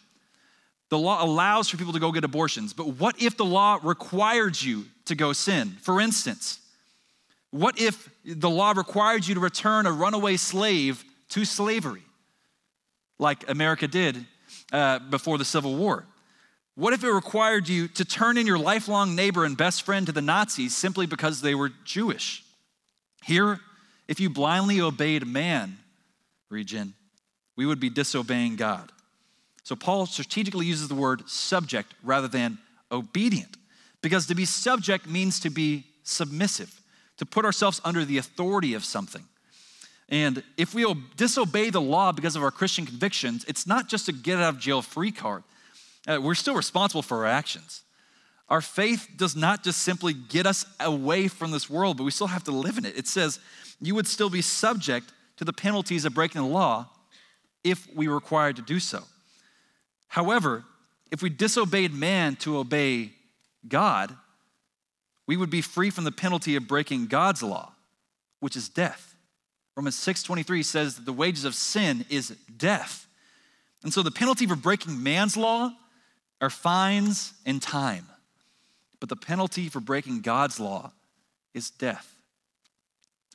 The 0.91 0.99
law 0.99 1.25
allows 1.25 1.69
for 1.69 1.79
people 1.79 1.95
to 1.95 1.99
go 1.99 2.13
get 2.13 2.23
abortions, 2.25 2.75
but 2.75 2.87
what 2.87 3.21
if 3.21 3.37
the 3.37 3.45
law 3.45 3.79
required 3.83 4.61
you 4.61 4.85
to 5.07 5.15
go 5.15 5.33
sin? 5.33 5.77
For 5.81 6.01
instance, 6.01 6.61
what 7.51 7.81
if 7.81 8.11
the 8.25 8.51
law 8.51 8.73
required 8.73 9.27
you 9.27 9.35
to 9.35 9.41
return 9.41 9.87
a 9.87 9.93
runaway 9.93 10.37
slave 10.37 11.03
to 11.31 11.45
slavery, 11.45 12.03
like 13.19 13.49
America 13.49 13.89
did 13.89 14.25
uh, 14.71 14.99
before 14.99 15.39
the 15.39 15.45
Civil 15.45 15.77
War? 15.77 16.05
What 16.75 16.95
if 16.95 17.05
it 17.05 17.11
required 17.11 17.69
you 17.69 17.89
to 17.89 18.05
turn 18.05 18.39
in 18.39 18.47
your 18.47 18.59
lifelong 18.59 19.15
neighbor 19.15 19.45
and 19.45 19.57
best 19.57 19.83
friend 19.83 20.07
to 20.07 20.13
the 20.13 20.23
Nazis 20.23 20.75
simply 20.75 21.07
because 21.07 21.41
they 21.41 21.55
were 21.55 21.71
Jewish? 21.85 22.43
Here, 23.25 23.61
if 24.09 24.21
you 24.21 24.31
blindly 24.31 24.81
obeyed 24.81 25.27
man, 25.27 25.79
Regen, 26.49 26.95
we 27.57 27.67
would 27.67 27.79
be 27.79 27.91
disobeying 27.91 28.57
God. 28.57 28.91
So 29.65 29.77
Paul 29.77 30.07
strategically 30.07 30.67
uses 30.67 30.89
the 30.89 30.95
word 30.95 31.29
subject 31.29 31.95
rather 32.03 32.29
than 32.29 32.59
obedient, 32.91 33.57
because 34.01 34.27
to 34.27 34.35
be 34.35 34.45
subject 34.45 35.07
means 35.07 35.41
to 35.41 35.51
be 35.51 35.85
submissive 36.03 36.81
to 37.19 37.27
put 37.27 37.45
ourselves 37.45 37.81
under 37.85 38.05
the 38.05 38.19
authority 38.19 38.75
of 38.75 38.85
something. 38.85 39.23
And 40.09 40.43
if 40.57 40.75
we 40.75 40.93
disobey 41.17 41.71
the 41.71 41.81
law 41.81 42.13
because 42.13 42.35
of 42.35 42.43
our 42.43 42.51
Christian 42.51 42.85
convictions, 42.85 43.45
it's 43.47 43.67
not 43.67 43.89
just 43.89 44.09
a 44.09 44.13
get 44.13 44.39
out 44.39 44.55
of 44.55 44.59
jail 44.59 44.83
free 44.83 45.13
card. 45.13 45.45
Uh, 46.07 46.21
we're 46.21 46.35
still 46.35 46.55
responsible 46.55 47.03
for 47.03 47.19
our 47.19 47.27
actions. 47.27 47.83
Our 48.49 48.61
faith 48.61 49.09
does 49.17 49.35
not 49.35 49.65
just 49.65 49.81
simply 49.81 50.13
get 50.13 50.47
us 50.47 50.67
away 50.81 51.29
from 51.29 51.53
this 51.53 51.71
world, 51.71 51.97
but 51.97 52.05
we 52.05 52.11
still 52.11 52.27
have 52.27 52.45
to 52.45 52.51
live 52.51 52.77
in 52.77 52.85
it. 52.85 52.97
It 52.97 53.07
says 53.07 53.39
you 53.81 53.95
would 53.95 54.07
still 54.07 54.31
be 54.31 54.43
subject 54.43 55.13
to 55.37 55.45
the 55.45 55.53
penalties 55.53 56.05
of 56.05 56.15
breaking 56.15 56.43
the 56.43 56.49
law 56.49 56.89
if 57.65 57.89
we 57.95 58.09
were 58.09 58.15
required 58.15 58.57
to 58.57 58.63
do 58.63 58.79
so. 58.79 59.05
However, 60.09 60.65
if 61.11 61.23
we 61.23 61.31
disobeyed 61.31 61.95
man 61.95 62.37
to 62.37 62.59
obey 62.59 63.13
God, 63.67 64.15
we 65.27 65.37
would 65.37 65.51
be 65.51 65.63
free 65.63 65.91
from 65.91 66.05
the 66.05 66.13
penalty 66.13 66.57
of 66.57 66.67
breaking 66.67 67.07
God's 67.07 67.43
law, 67.43 67.73
which 68.41 68.57
is 68.57 68.69
death. 68.69 69.15
Romans 69.77 69.97
6:23 69.97 70.63
says 70.63 70.97
that 70.97 71.05
the 71.07 71.13
wages 71.13 71.45
of 71.45 71.55
sin 71.55 72.05
is 72.11 72.37
death. 72.57 73.07
And 73.83 73.93
so 73.93 74.03
the 74.03 74.11
penalty 74.11 74.47
for 74.47 74.57
breaking 74.57 75.03
man's 75.03 75.37
law 75.37 75.75
are 76.43 76.51
fines 76.51 77.33
and 77.47 77.63
time. 77.63 78.07
But 79.01 79.09
the 79.09 79.17
penalty 79.17 79.69
for 79.69 79.81
breaking 79.81 80.21
God's 80.21 80.61
law 80.61 80.93
is 81.55 81.71
death. 81.71 82.15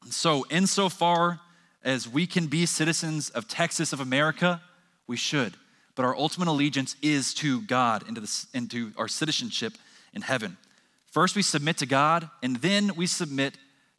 And 0.03 0.13
So, 0.13 0.45
insofar 0.51 1.39
as 1.83 2.07
we 2.07 2.27
can 2.27 2.47
be 2.47 2.65
citizens 2.65 3.29
of 3.29 3.47
Texas 3.47 3.93
of 3.93 4.01
America, 4.01 4.61
we 5.07 5.15
should. 5.15 5.53
But 5.95 6.05
our 6.05 6.15
ultimate 6.15 6.49
allegiance 6.49 6.95
is 7.01 7.33
to 7.35 7.61
God, 7.61 8.07
into, 8.07 8.21
the, 8.21 8.45
into 8.53 8.91
our 8.97 9.07
citizenship 9.07 9.73
in 10.13 10.21
heaven. 10.21 10.57
First, 11.05 11.35
we 11.35 11.41
submit 11.41 11.77
to 11.77 11.85
God, 11.85 12.29
and 12.43 12.57
then 12.57 12.95
we 12.95 13.07
submit 13.07 13.57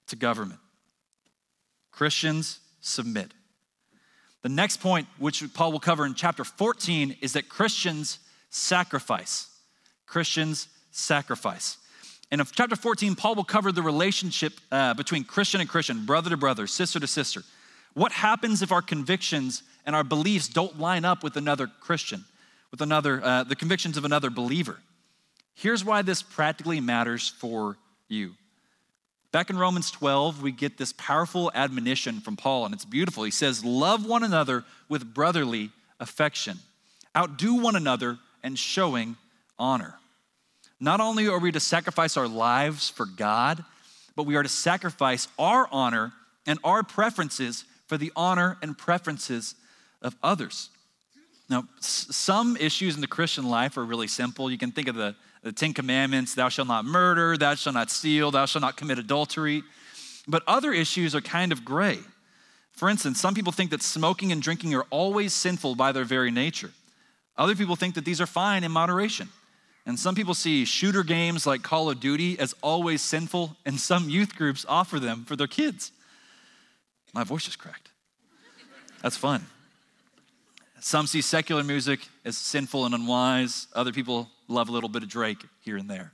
to 0.08 0.16
government. 0.16 0.60
Christians 1.90 2.60
submit. 2.80 3.32
The 4.42 4.48
next 4.48 4.76
point, 4.78 5.08
which 5.18 5.42
Paul 5.54 5.72
will 5.72 5.80
cover 5.80 6.06
in 6.06 6.14
chapter 6.14 6.44
14, 6.44 7.16
is 7.20 7.32
that 7.32 7.48
Christians 7.48 8.18
sacrifice. 8.50 9.48
Christians 10.06 10.68
sacrifice. 10.90 11.76
And 12.30 12.40
in 12.40 12.46
chapter 12.52 12.76
14, 12.76 13.14
Paul 13.14 13.36
will 13.36 13.44
cover 13.44 13.72
the 13.72 13.82
relationship 13.82 14.52
uh, 14.70 14.94
between 14.94 15.24
Christian 15.24 15.60
and 15.60 15.68
Christian, 15.68 16.04
brother 16.04 16.30
to 16.30 16.36
brother, 16.36 16.66
sister 16.66 17.00
to 17.00 17.06
sister. 17.06 17.42
What 17.94 18.12
happens 18.12 18.62
if 18.62 18.70
our 18.70 18.82
convictions 18.82 19.62
and 19.86 19.96
our 19.96 20.04
beliefs 20.04 20.48
don't 20.48 20.78
line 20.78 21.04
up 21.04 21.22
with 21.22 21.36
another 21.36 21.70
Christian, 21.80 22.24
with 22.70 22.82
another, 22.82 23.24
uh, 23.24 23.44
the 23.44 23.56
convictions 23.56 23.96
of 23.96 24.04
another 24.04 24.30
believer? 24.30 24.78
Here's 25.54 25.84
why 25.84 26.02
this 26.02 26.22
practically 26.22 26.80
matters 26.80 27.28
for 27.28 27.78
you. 28.08 28.34
Back 29.32 29.50
in 29.50 29.58
Romans 29.58 29.90
12, 29.90 30.42
we 30.42 30.52
get 30.52 30.78
this 30.78 30.92
powerful 30.92 31.50
admonition 31.54 32.20
from 32.20 32.36
Paul, 32.36 32.64
and 32.64 32.74
it's 32.74 32.84
beautiful. 32.84 33.24
He 33.24 33.30
says, 33.30 33.64
Love 33.64 34.06
one 34.06 34.22
another 34.22 34.64
with 34.88 35.12
brotherly 35.12 35.70
affection, 36.00 36.58
outdo 37.16 37.54
one 37.54 37.76
another 37.76 38.18
and 38.42 38.58
showing 38.58 39.16
honor. 39.58 39.94
Not 40.80 41.00
only 41.00 41.26
are 41.28 41.38
we 41.38 41.52
to 41.52 41.60
sacrifice 41.60 42.16
our 42.16 42.28
lives 42.28 42.88
for 42.88 43.04
God, 43.04 43.64
but 44.14 44.24
we 44.24 44.36
are 44.36 44.42
to 44.42 44.48
sacrifice 44.48 45.28
our 45.38 45.68
honor 45.70 46.12
and 46.46 46.58
our 46.64 46.82
preferences 46.82 47.64
for 47.86 47.96
the 47.96 48.12
honor 48.14 48.58
and 48.62 48.76
preferences 48.76 49.54
of 50.02 50.14
others. 50.22 50.70
Now, 51.48 51.64
some 51.80 52.56
issues 52.56 52.94
in 52.94 53.00
the 53.00 53.06
Christian 53.06 53.48
life 53.48 53.76
are 53.76 53.84
really 53.84 54.08
simple. 54.08 54.50
You 54.50 54.58
can 54.58 54.70
think 54.70 54.86
of 54.88 54.94
the, 54.94 55.16
the 55.42 55.52
Ten 55.52 55.72
Commandments 55.72 56.34
thou 56.34 56.48
shalt 56.48 56.68
not 56.68 56.84
murder, 56.84 57.36
thou 57.36 57.54
shalt 57.54 57.74
not 57.74 57.90
steal, 57.90 58.30
thou 58.30 58.46
shalt 58.46 58.62
not 58.62 58.76
commit 58.76 58.98
adultery. 58.98 59.62
But 60.26 60.42
other 60.46 60.72
issues 60.72 61.14
are 61.14 61.22
kind 61.22 61.52
of 61.52 61.64
gray. 61.64 61.98
For 62.72 62.88
instance, 62.88 63.18
some 63.20 63.34
people 63.34 63.50
think 63.50 63.70
that 63.70 63.82
smoking 63.82 64.30
and 64.30 64.42
drinking 64.42 64.74
are 64.74 64.84
always 64.90 65.32
sinful 65.32 65.74
by 65.74 65.90
their 65.90 66.04
very 66.04 66.30
nature. 66.30 66.70
Other 67.38 67.54
people 67.54 67.76
think 67.76 67.94
that 67.94 68.04
these 68.04 68.20
are 68.20 68.26
fine 68.26 68.64
in 68.64 68.72
moderation. 68.72 69.28
And 69.86 69.98
some 69.98 70.14
people 70.14 70.34
see 70.34 70.66
shooter 70.66 71.02
games 71.02 71.46
like 71.46 71.62
Call 71.62 71.88
of 71.88 72.00
Duty 72.00 72.38
as 72.38 72.54
always 72.62 73.00
sinful, 73.00 73.56
and 73.64 73.80
some 73.80 74.10
youth 74.10 74.34
groups 74.34 74.66
offer 74.68 75.00
them 75.00 75.24
for 75.24 75.36
their 75.36 75.46
kids. 75.46 75.92
My 77.14 77.24
voice 77.24 77.48
is 77.48 77.56
cracked. 77.56 77.90
That's 79.02 79.16
fun. 79.16 79.46
Some 80.80 81.06
see 81.06 81.22
secular 81.22 81.64
music 81.64 82.00
as 82.24 82.36
sinful 82.36 82.84
and 82.84 82.94
unwise. 82.94 83.66
Other 83.72 83.92
people 83.92 84.28
love 84.46 84.68
a 84.68 84.72
little 84.72 84.88
bit 84.88 85.02
of 85.02 85.08
Drake 85.08 85.42
here 85.60 85.76
and 85.76 85.88
there. 85.88 86.12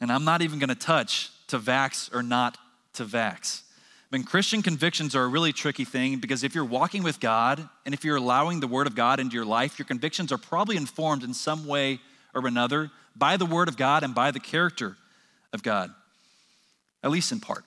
And 0.00 0.10
I'm 0.10 0.24
not 0.24 0.42
even 0.42 0.58
going 0.58 0.68
to 0.68 0.74
touch 0.74 1.30
to 1.48 1.58
vax 1.58 2.12
or 2.14 2.22
not 2.22 2.58
to 2.94 3.04
vax. 3.04 3.62
Mean, 4.10 4.24
Christian 4.24 4.62
convictions 4.62 5.14
are 5.14 5.24
a 5.24 5.28
really 5.28 5.52
tricky 5.52 5.84
thing 5.84 6.18
because 6.18 6.42
if 6.42 6.54
you're 6.54 6.64
walking 6.64 7.02
with 7.02 7.20
God 7.20 7.68
and 7.84 7.92
if 7.92 8.04
you're 8.04 8.16
allowing 8.16 8.60
the 8.60 8.66
Word 8.66 8.86
of 8.86 8.94
God 8.94 9.20
into 9.20 9.34
your 9.34 9.44
life, 9.44 9.78
your 9.78 9.86
convictions 9.86 10.32
are 10.32 10.38
probably 10.38 10.76
informed 10.76 11.22
in 11.22 11.34
some 11.34 11.66
way 11.66 12.00
or 12.34 12.46
another 12.46 12.90
by 13.14 13.36
the 13.36 13.44
Word 13.44 13.68
of 13.68 13.76
God 13.76 14.02
and 14.02 14.14
by 14.14 14.30
the 14.30 14.40
character 14.40 14.96
of 15.52 15.62
God, 15.62 15.90
at 17.02 17.10
least 17.10 17.32
in 17.32 17.40
part. 17.40 17.64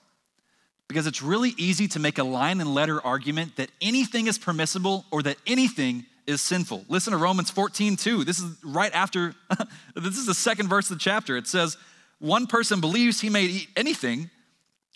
Because 0.88 1.06
it's 1.06 1.22
really 1.22 1.54
easy 1.56 1.86
to 1.88 2.00
make 2.00 2.18
a 2.18 2.24
line 2.24 2.60
and 2.60 2.74
letter 2.74 3.00
argument 3.00 3.56
that 3.56 3.70
anything 3.80 4.26
is 4.26 4.36
permissible 4.36 5.04
or 5.12 5.22
that 5.22 5.36
anything 5.46 6.06
is 6.26 6.40
sinful. 6.40 6.84
Listen 6.88 7.12
to 7.12 7.18
Romans 7.18 7.50
14, 7.50 7.96
2. 7.96 8.24
This 8.24 8.40
is 8.40 8.56
right 8.64 8.92
after, 8.92 9.34
this 9.94 10.16
is 10.16 10.26
the 10.26 10.34
second 10.34 10.68
verse 10.68 10.90
of 10.90 10.98
the 10.98 11.02
chapter. 11.02 11.36
It 11.36 11.46
says, 11.46 11.76
One 12.18 12.48
person 12.48 12.80
believes 12.80 13.20
he 13.20 13.30
may 13.30 13.44
eat 13.44 13.68
anything, 13.76 14.28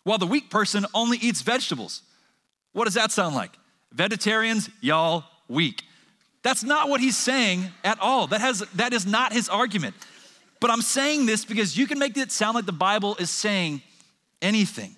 while 0.07 0.19
the 0.19 0.27
weak 0.27 0.51
person 0.51 0.87
only 0.95 1.19
eats 1.19 1.43
vegetables. 1.43 2.03
What 2.73 2.85
does 2.85 2.95
that 2.95 3.11
sound 3.11 3.35
like? 3.35 3.51
Vegetarians, 3.91 4.71
y'all 4.81 5.25
weak. 5.49 5.83
That's 6.45 6.63
not 6.63 6.89
what 6.89 7.01
he's 7.01 7.17
saying 7.17 7.65
at 7.83 7.99
all. 7.99 8.29
That, 8.29 8.41
has, 8.41 8.61
that 8.77 8.93
is 8.93 9.05
not 9.05 9.33
his 9.33 9.49
argument. 9.49 9.97
But 10.61 10.71
I'm 10.71 10.81
saying 10.81 11.27
this 11.27 11.45
because 11.45 11.77
you 11.77 11.89
can 11.89 11.99
make 11.99 12.17
it 12.17 12.31
sound 12.31 12.55
like 12.55 12.67
the 12.67 12.73
Bible 12.73 13.17
is 13.17 13.31
saying 13.31 13.83
anything. 14.41 14.95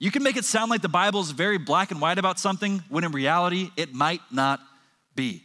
You 0.00 0.10
can 0.10 0.24
make 0.24 0.36
it 0.36 0.44
sound 0.44 0.72
like 0.72 0.82
the 0.82 0.88
Bible 0.88 1.20
is 1.20 1.30
very 1.30 1.58
black 1.58 1.92
and 1.92 2.00
white 2.00 2.18
about 2.18 2.40
something 2.40 2.82
when 2.88 3.04
in 3.04 3.12
reality 3.12 3.70
it 3.76 3.94
might 3.94 4.22
not 4.32 4.58
be. 5.14 5.44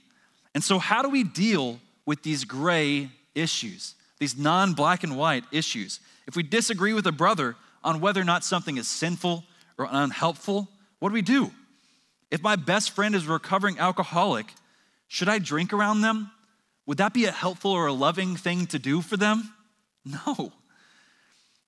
And 0.56 0.64
so, 0.64 0.80
how 0.80 1.04
do 1.04 1.10
we 1.10 1.24
deal 1.24 1.80
with 2.08 2.24
these 2.24 2.46
gray 2.46 3.12
issues, 3.36 3.94
these 4.18 4.36
non 4.36 4.74
black 4.74 5.04
and 5.04 5.16
white 5.16 5.44
issues? 5.52 6.00
If 6.26 6.36
we 6.36 6.42
disagree 6.42 6.94
with 6.94 7.06
a 7.06 7.12
brother 7.12 7.56
on 7.84 8.00
whether 8.00 8.22
or 8.22 8.26
not 8.26 8.44
something 8.44 8.78
is 8.78 8.88
sinful 8.88 9.44
or 9.78 9.88
unhelpful, 9.90 10.70
what 11.00 11.10
do 11.10 11.14
we 11.14 11.22
do? 11.22 11.52
If 12.32 12.42
my 12.42 12.56
best 12.56 12.92
friend 12.92 13.14
is 13.16 13.28
a 13.28 13.32
recovering 13.32 13.80
alcoholic 13.80 14.48
should 15.14 15.30
I 15.30 15.38
drink 15.38 15.74
around 15.74 16.02
them? 16.02 16.32
Would 16.88 16.98
that 16.98 17.14
be 17.14 17.26
a 17.26 17.32
helpful 17.32 17.70
or 17.70 17.86
a 17.86 17.94
loving 17.94 18.36
thing 18.36 18.66
to 18.68 18.80
do 18.80 19.00
for 19.00 19.16
them? 19.16 19.54
No. 20.06 20.52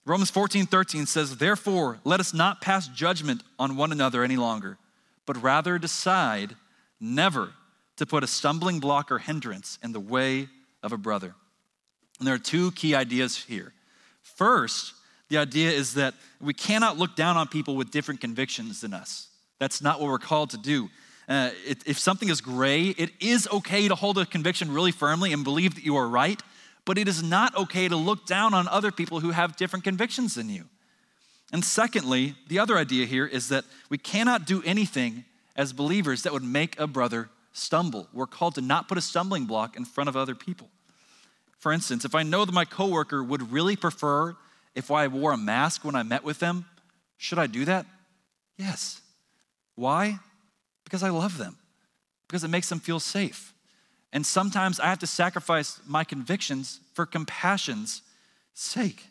Romans 0.04 0.32
14, 0.32 0.66
13 0.66 1.06
says, 1.06 1.38
Therefore, 1.38 2.00
let 2.04 2.20
us 2.20 2.34
not 2.34 2.60
pass 2.60 2.88
judgment 2.88 3.44
on 3.60 3.78
one 3.78 3.92
another 3.92 4.24
any 4.24 4.36
longer, 4.36 4.80
but 5.28 5.42
rather 5.44 5.78
decide 5.78 6.56
never 7.00 7.52
to 7.98 8.06
put 8.08 8.24
a 8.24 8.28
stumbling 8.28 8.80
block 8.80 9.12
or 9.12 9.20
hindrance 9.20 9.78
in 9.84 9.92
the 9.92 10.00
way 10.00 10.50
of 10.82 10.92
a 10.92 10.98
brother. 10.98 11.36
And 12.18 12.28
there 12.28 12.34
are 12.34 12.40
two 12.40 12.72
key 12.72 12.96
ideas 12.96 13.38
here. 13.38 13.74
First, 14.24 14.96
the 15.30 15.38
idea 15.38 15.72
is 15.72 15.96
that 15.96 16.14
we 16.40 16.54
cannot 16.54 16.98
look 16.98 17.16
down 17.16 17.38
on 17.38 17.48
people 17.48 17.76
with 17.76 17.92
different 17.92 18.22
convictions 18.22 18.82
than 18.82 18.94
us. 18.94 19.28
That's 19.60 19.82
not 19.82 20.00
what 20.00 20.10
we're 20.10 20.20
called 20.20 20.52
to 20.52 20.58
do. 20.58 20.90
Uh, 21.28 21.50
it, 21.66 21.80
if 21.88 21.98
something 21.98 22.30
is 22.30 22.42
gray, 22.42 22.90
it 22.90 23.10
is 23.20 23.48
okay 23.52 23.88
to 23.88 23.96
hold 23.96 24.18
a 24.18 24.26
conviction 24.26 24.72
really 24.72 24.92
firmly 24.92 25.34
and 25.34 25.44
believe 25.44 25.76
that 25.76 25.84
you 25.84 25.96
are 25.96 26.08
right, 26.08 26.42
but 26.86 26.98
it 26.98 27.08
is 27.08 27.24
not 27.24 27.56
okay 27.58 27.88
to 27.88 27.96
look 27.96 28.28
down 28.28 28.54
on 28.54 28.68
other 28.68 28.92
people 28.92 29.20
who 29.20 29.32
have 29.32 29.56
different 29.56 29.84
convictions 29.84 30.36
than 30.36 30.50
you. 30.50 30.66
And 31.52 31.64
secondly, 31.64 32.36
the 32.48 32.60
other 32.60 32.78
idea 32.78 33.06
here 33.06 33.26
is 33.26 33.50
that 33.50 33.66
we 33.90 33.98
cannot 33.98 34.46
do 34.46 34.62
anything 34.64 35.26
as 35.56 35.74
believers 35.74 36.24
that 36.24 36.34
would 36.34 36.44
make 36.44 36.80
a 36.80 36.86
brother 36.86 37.30
stumble. 37.54 38.08
We're 38.14 38.28
called 38.28 38.56
to 38.56 38.62
not 38.62 38.88
put 38.88 38.98
a 38.98 39.02
stumbling 39.02 39.46
block 39.46 39.76
in 39.76 39.86
front 39.86 40.10
of 40.10 40.18
other 40.18 40.36
people. 40.36 40.70
For 41.58 41.72
instance, 41.72 42.06
if 42.06 42.14
I 42.14 42.24
know 42.24 42.46
that 42.46 42.52
my 42.52 42.66
coworker 42.66 43.24
would 43.24 43.52
really 43.52 43.76
prefer 43.76 44.36
if 44.76 44.92
I 44.92 45.08
wore 45.08 45.32
a 45.32 45.38
mask 45.38 45.84
when 45.84 45.96
I 45.96 46.04
met 46.04 46.24
with 46.24 46.40
them, 46.40 46.66
should 47.18 47.40
I 47.40 47.48
do 47.48 47.66
that? 47.66 47.86
Yes. 48.58 49.02
Why? 49.76 50.20
Because 50.84 51.02
I 51.02 51.10
love 51.10 51.38
them, 51.38 51.58
because 52.28 52.44
it 52.44 52.50
makes 52.50 52.70
them 52.70 52.80
feel 52.80 53.00
safe. 53.00 53.54
And 54.14 54.26
sometimes 54.26 54.80
I 54.80 54.88
have 54.88 55.00
to 55.00 55.08
sacrifice 55.08 55.82
my 55.86 56.04
convictions 56.04 56.80
for 56.94 57.06
compassion's 57.06 58.02
sake. 58.54 59.04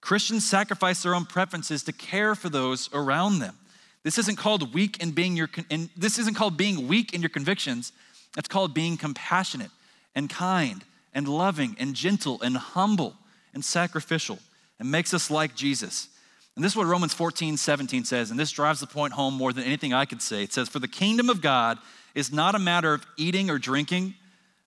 Christians 0.00 0.46
sacrifice 0.46 1.02
their 1.02 1.14
own 1.14 1.24
preferences 1.24 1.82
to 1.84 1.92
care 1.92 2.34
for 2.34 2.48
those 2.48 2.90
around 2.92 3.38
them. 3.38 3.56
This 4.02 4.18
isn't 4.18 4.36
called 4.36 4.74
weak 4.74 5.02
in 5.02 5.12
being 5.12 5.36
your 5.36 5.48
in, 5.70 5.88
this 5.96 6.18
isn't 6.18 6.36
called 6.36 6.56
being 6.56 6.86
weak 6.86 7.14
in 7.14 7.22
your 7.22 7.30
convictions. 7.30 7.92
It's 8.36 8.48
called 8.48 8.74
being 8.74 8.96
compassionate 8.96 9.70
and 10.14 10.28
kind 10.28 10.84
and 11.14 11.26
loving 11.26 11.74
and 11.78 11.94
gentle 11.94 12.40
and 12.42 12.56
humble 12.56 13.16
and 13.54 13.64
sacrificial. 13.64 14.38
It 14.84 14.88
makes 14.88 15.14
us 15.14 15.30
like 15.30 15.54
Jesus. 15.54 16.08
And 16.54 16.62
this 16.62 16.72
is 16.72 16.76
what 16.76 16.86
Romans 16.86 17.14
14, 17.14 17.56
17 17.56 18.04
says, 18.04 18.30
and 18.30 18.38
this 18.38 18.50
drives 18.50 18.80
the 18.80 18.86
point 18.86 19.14
home 19.14 19.32
more 19.32 19.50
than 19.50 19.64
anything 19.64 19.94
I 19.94 20.04
could 20.04 20.20
say. 20.20 20.42
It 20.42 20.52
says, 20.52 20.68
For 20.68 20.78
the 20.78 20.86
kingdom 20.86 21.30
of 21.30 21.40
God 21.40 21.78
is 22.14 22.30
not 22.30 22.54
a 22.54 22.58
matter 22.58 22.92
of 22.92 23.06
eating 23.16 23.48
or 23.48 23.58
drinking, 23.58 24.12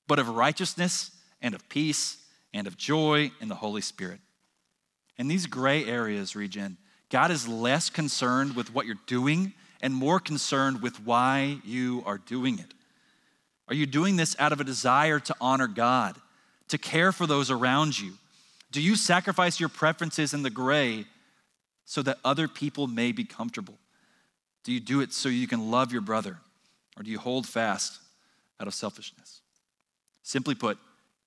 but 0.07 0.17
of 0.17 0.27
righteousness 0.27 1.12
and 1.39 1.53
of 1.53 1.69
peace 1.69 2.17
and 2.51 2.65
of 2.65 2.77
joy 2.77 3.31
in 3.41 3.47
the 3.47 3.53
Holy 3.53 3.81
Spirit. 3.81 4.19
In 5.19 5.27
these 5.27 5.45
gray 5.45 5.86
areas, 5.86 6.36
Regen, 6.36 6.77
God 7.12 7.29
is 7.29 7.47
less 7.47 7.91
concerned 7.91 8.55
with 8.55 8.74
what 8.74 8.88
you're 8.88 8.95
doing 9.05 9.53
and 9.81 9.93
more 9.93 10.19
concerned 10.19 10.81
with 10.81 11.00
why 11.05 11.59
you 11.63 12.01
are 12.07 12.17
doing 12.17 12.57
it. 12.57 12.74
Are 13.67 13.75
you 13.75 13.86
doing 13.86 14.15
this 14.15 14.36
out 14.39 14.51
of 14.51 14.59
a 14.59 14.63
desire 14.63 15.19
to 15.19 15.36
honor 15.39 15.67
God, 15.67 16.15
to 16.69 16.79
care 16.79 17.12
for 17.12 17.27
those 17.27 17.51
around 17.51 18.00
you? 18.00 18.13
Do 18.71 18.81
you 18.81 18.95
sacrifice 18.95 19.59
your 19.59 19.69
preferences 19.69 20.33
in 20.33 20.43
the 20.43 20.50
gray 20.50 21.05
so 21.86 22.01
that 22.01 22.17
other 22.25 22.47
people 22.47 22.88
may 22.88 23.12
be 23.12 23.24
comfortable? 23.24 23.77
Do 24.63 24.71
you 24.74 24.79
do 24.79 25.01
it 25.01 25.13
so 25.13 25.29
you 25.29 25.47
can 25.47 25.71
love 25.71 25.91
your 25.91 26.01
brother? 26.01 26.38
Or 26.97 27.03
do 27.03 27.12
you 27.12 27.19
hold 27.19 27.47
fast 27.47 28.00
out 28.59 28.67
of 28.67 28.74
selfishness? 28.74 29.41
Simply 30.24 30.55
put, 30.55 30.77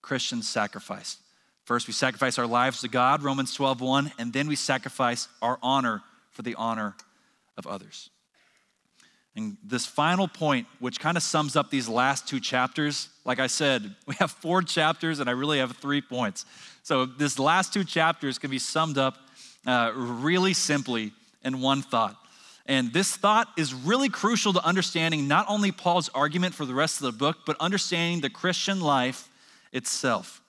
Christians 0.02 0.48
sacrifice. 0.48 1.16
First, 1.64 1.86
we 1.86 1.92
sacrifice 1.92 2.38
our 2.38 2.46
lives 2.46 2.80
to 2.80 2.88
God, 2.88 3.22
Romans 3.22 3.54
12, 3.54 3.80
1, 3.80 4.12
and 4.18 4.32
then 4.32 4.48
we 4.48 4.56
sacrifice 4.56 5.28
our 5.40 5.58
honor 5.62 6.02
for 6.30 6.42
the 6.42 6.54
honor 6.56 6.96
of 7.56 7.66
others. 7.66 8.10
And 9.36 9.56
this 9.62 9.86
final 9.86 10.26
point, 10.26 10.66
which 10.80 10.98
kind 10.98 11.16
of 11.16 11.22
sums 11.22 11.54
up 11.56 11.70
these 11.70 11.88
last 11.88 12.26
two 12.26 12.40
chapters, 12.40 13.08
like 13.24 13.38
I 13.38 13.46
said, 13.46 13.94
we 14.06 14.14
have 14.16 14.30
four 14.30 14.62
chapters 14.62 15.20
and 15.20 15.28
I 15.30 15.32
really 15.32 15.58
have 15.58 15.76
three 15.76 16.00
points. 16.00 16.44
So 16.82 17.06
this 17.06 17.38
last 17.38 17.72
two 17.72 17.84
chapters 17.84 18.38
can 18.38 18.50
be 18.50 18.58
summed 18.58 18.98
up 18.98 19.16
uh, 19.66 19.92
really 19.94 20.54
simply 20.54 21.12
in 21.44 21.60
one 21.60 21.82
thought. 21.82 22.16
And 22.66 22.92
this 22.92 23.16
thought 23.16 23.48
is 23.56 23.74
really 23.74 24.08
crucial 24.08 24.52
to 24.52 24.64
understanding 24.64 25.26
not 25.26 25.46
only 25.48 25.72
Paul's 25.72 26.08
argument 26.10 26.54
for 26.54 26.64
the 26.64 26.74
rest 26.74 27.00
of 27.00 27.02
the 27.02 27.18
book, 27.18 27.38
but 27.44 27.56
understanding 27.58 28.20
the 28.20 28.30
Christian 28.30 28.80
life 28.80 29.28
itself. 29.72 30.40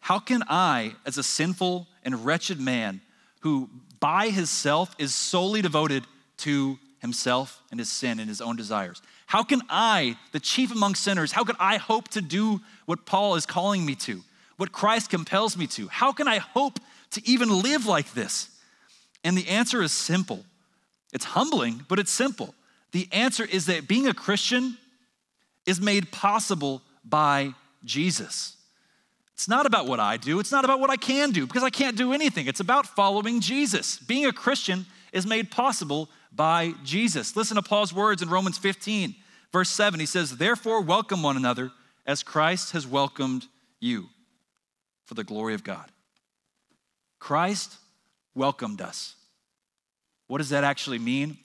How 0.00 0.18
can 0.18 0.42
I, 0.48 0.94
as 1.04 1.18
a 1.18 1.22
sinful 1.22 1.86
and 2.04 2.24
wretched 2.24 2.60
man 2.60 3.00
who 3.40 3.68
by 4.00 4.30
himself 4.30 4.94
is 4.98 5.14
solely 5.14 5.60
devoted 5.60 6.04
to 6.38 6.78
himself 7.00 7.62
and 7.70 7.78
his 7.78 7.90
sin 7.90 8.18
and 8.18 8.28
his 8.28 8.40
own 8.40 8.56
desires, 8.56 9.02
how 9.26 9.42
can 9.42 9.62
I, 9.68 10.16
the 10.32 10.40
chief 10.40 10.72
among 10.72 10.94
sinners, 10.94 11.32
how 11.32 11.44
can 11.44 11.56
I 11.58 11.76
hope 11.76 12.08
to 12.08 12.20
do 12.20 12.60
what 12.86 13.06
Paul 13.06 13.34
is 13.34 13.46
calling 13.46 13.84
me 13.84 13.94
to, 13.96 14.22
what 14.56 14.72
Christ 14.72 15.10
compels 15.10 15.56
me 15.56 15.66
to? 15.68 15.88
How 15.88 16.12
can 16.12 16.26
I 16.26 16.38
hope 16.38 16.80
to 17.12 17.28
even 17.28 17.62
live 17.62 17.86
like 17.86 18.12
this? 18.14 18.48
And 19.24 19.36
the 19.36 19.48
answer 19.48 19.82
is 19.82 19.92
simple. 19.92 20.44
It's 21.12 21.24
humbling, 21.24 21.84
but 21.88 21.98
it's 21.98 22.10
simple. 22.10 22.54
The 22.92 23.08
answer 23.12 23.44
is 23.44 23.66
that 23.66 23.88
being 23.88 24.06
a 24.06 24.14
Christian 24.14 24.76
is 25.66 25.80
made 25.80 26.10
possible 26.10 26.82
by 27.04 27.54
Jesus. 27.84 28.56
It's 29.34 29.48
not 29.48 29.66
about 29.66 29.86
what 29.86 30.00
I 30.00 30.16
do, 30.16 30.40
it's 30.40 30.50
not 30.50 30.64
about 30.64 30.80
what 30.80 30.90
I 30.90 30.96
can 30.96 31.30
do, 31.30 31.46
because 31.46 31.62
I 31.62 31.70
can't 31.70 31.96
do 31.96 32.12
anything. 32.12 32.46
It's 32.46 32.60
about 32.60 32.86
following 32.86 33.40
Jesus. 33.40 33.98
Being 33.98 34.26
a 34.26 34.32
Christian 34.32 34.86
is 35.12 35.26
made 35.26 35.50
possible 35.50 36.08
by 36.32 36.74
Jesus. 36.84 37.36
Listen 37.36 37.56
to 37.56 37.62
Paul's 37.62 37.92
words 37.92 38.22
in 38.22 38.28
Romans 38.28 38.58
15, 38.58 39.14
verse 39.52 39.70
7. 39.70 39.98
He 40.00 40.06
says, 40.06 40.36
Therefore, 40.36 40.82
welcome 40.82 41.22
one 41.22 41.36
another 41.36 41.70
as 42.06 42.22
Christ 42.22 42.72
has 42.72 42.86
welcomed 42.86 43.46
you 43.80 44.06
for 45.04 45.14
the 45.14 45.24
glory 45.24 45.54
of 45.54 45.64
God. 45.64 45.90
Christ 47.18 47.76
welcomed 48.34 48.80
us. 48.80 49.14
What 50.26 50.38
does 50.38 50.50
that 50.50 50.64
actually 50.64 50.98
mean? 50.98 51.38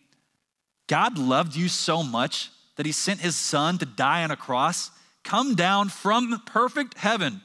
God 0.88 1.18
loved 1.18 1.56
you 1.56 1.68
so 1.68 2.04
much 2.04 2.50
that 2.76 2.86
he 2.86 2.92
sent 2.92 3.22
his 3.22 3.36
son 3.36 3.78
to 3.78 3.86
die 3.86 4.24
on 4.24 4.32
a 4.32 4.36
cross, 4.36 4.92
come 5.24 5.56
down 5.56 5.90
from 5.90 6.42
perfect 6.46 6.98
heaven 6.98 7.42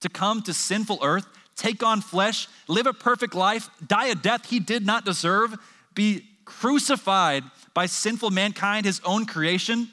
to 0.00 0.08
come 0.08 0.42
to 0.42 0.52
sinful 0.52 0.98
earth, 1.02 1.26
take 1.56 1.82
on 1.82 2.00
flesh, 2.00 2.48
live 2.68 2.86
a 2.86 2.92
perfect 2.92 3.34
life, 3.34 3.70
die 3.86 4.06
a 4.06 4.14
death 4.14 4.50
he 4.50 4.60
did 4.60 4.84
not 4.84 5.04
deserve, 5.04 5.56
be 5.94 6.28
crucified 6.44 7.44
by 7.74 7.86
sinful 7.86 8.30
mankind, 8.30 8.84
his 8.86 9.00
own 9.04 9.26
creation, 9.26 9.88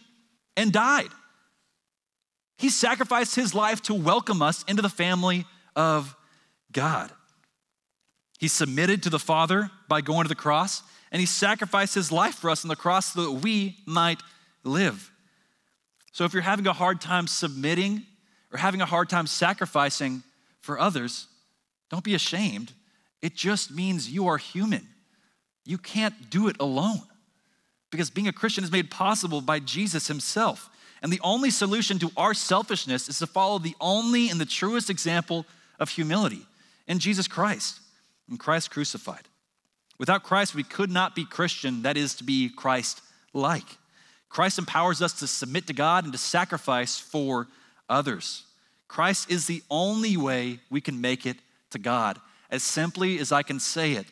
and 0.57 0.71
died. 0.71 1.09
He 2.57 2.69
sacrificed 2.69 3.35
his 3.35 3.55
life 3.55 3.81
to 3.83 3.93
welcome 3.93 4.41
us 4.41 4.63
into 4.67 4.81
the 4.81 4.89
family 4.89 5.45
of 5.75 6.15
God. 6.71 7.09
He 8.37 8.49
submitted 8.49 9.03
to 9.03 9.09
the 9.09 9.19
Father 9.19 9.71
by 9.87 10.01
going 10.01 10.25
to 10.25 10.29
the 10.29 10.35
cross, 10.35 10.83
and 11.11 11.21
he 11.21 11.25
sacrificed 11.25 11.95
his 11.95 12.11
life 12.11 12.35
for 12.35 12.49
us 12.49 12.65
on 12.65 12.69
the 12.69 12.75
cross 12.75 13.13
so 13.13 13.23
that 13.23 13.31
we 13.41 13.77
might 13.85 14.21
live. 14.63 15.09
So 16.11 16.25
if 16.25 16.33
you're 16.33 16.41
having 16.41 16.67
a 16.67 16.73
hard 16.73 16.99
time 16.99 17.27
submitting 17.27 18.05
or 18.51 18.57
having 18.57 18.81
a 18.81 18.85
hard 18.85 19.09
time 19.09 19.25
sacrificing 19.25 20.23
for 20.59 20.77
others, 20.77 21.27
don't 21.89 22.03
be 22.03 22.13
ashamed. 22.13 22.73
It 23.21 23.35
just 23.35 23.71
means 23.71 24.09
you 24.09 24.27
are 24.27 24.37
human. 24.37 24.87
You 25.69 25.77
can't 25.77 26.31
do 26.31 26.47
it 26.47 26.55
alone 26.59 27.03
because 27.91 28.09
being 28.09 28.27
a 28.27 28.33
Christian 28.33 28.63
is 28.63 28.71
made 28.71 28.89
possible 28.89 29.39
by 29.39 29.59
Jesus 29.59 30.07
himself. 30.07 30.67
And 31.03 31.13
the 31.13 31.21
only 31.23 31.51
solution 31.51 31.99
to 31.99 32.11
our 32.17 32.33
selfishness 32.33 33.07
is 33.07 33.19
to 33.19 33.27
follow 33.27 33.59
the 33.59 33.75
only 33.79 34.31
and 34.31 34.41
the 34.41 34.47
truest 34.47 34.89
example 34.89 35.45
of 35.79 35.89
humility 35.89 36.41
in 36.87 36.97
Jesus 36.97 37.27
Christ 37.27 37.81
and 38.27 38.39
Christ 38.39 38.71
crucified. 38.71 39.27
Without 39.99 40.23
Christ, 40.23 40.55
we 40.55 40.63
could 40.63 40.89
not 40.89 41.13
be 41.13 41.23
Christian, 41.23 41.83
that 41.83 41.97
is, 41.97 42.15
to 42.15 42.23
be 42.23 42.49
Christ 42.49 43.03
like. 43.31 43.77
Christ 44.27 44.57
empowers 44.57 45.03
us 45.03 45.13
to 45.19 45.27
submit 45.27 45.67
to 45.67 45.73
God 45.73 46.03
and 46.03 46.11
to 46.13 46.19
sacrifice 46.19 46.97
for 46.97 47.47
others. 47.87 48.43
Christ 48.87 49.29
is 49.29 49.45
the 49.45 49.61
only 49.69 50.17
way 50.17 50.61
we 50.71 50.81
can 50.81 50.99
make 50.99 51.27
it 51.27 51.37
to 51.69 51.77
God. 51.77 52.17
As 52.49 52.63
simply 52.63 53.19
as 53.19 53.31
I 53.31 53.43
can 53.43 53.59
say 53.59 53.91
it, 53.91 54.07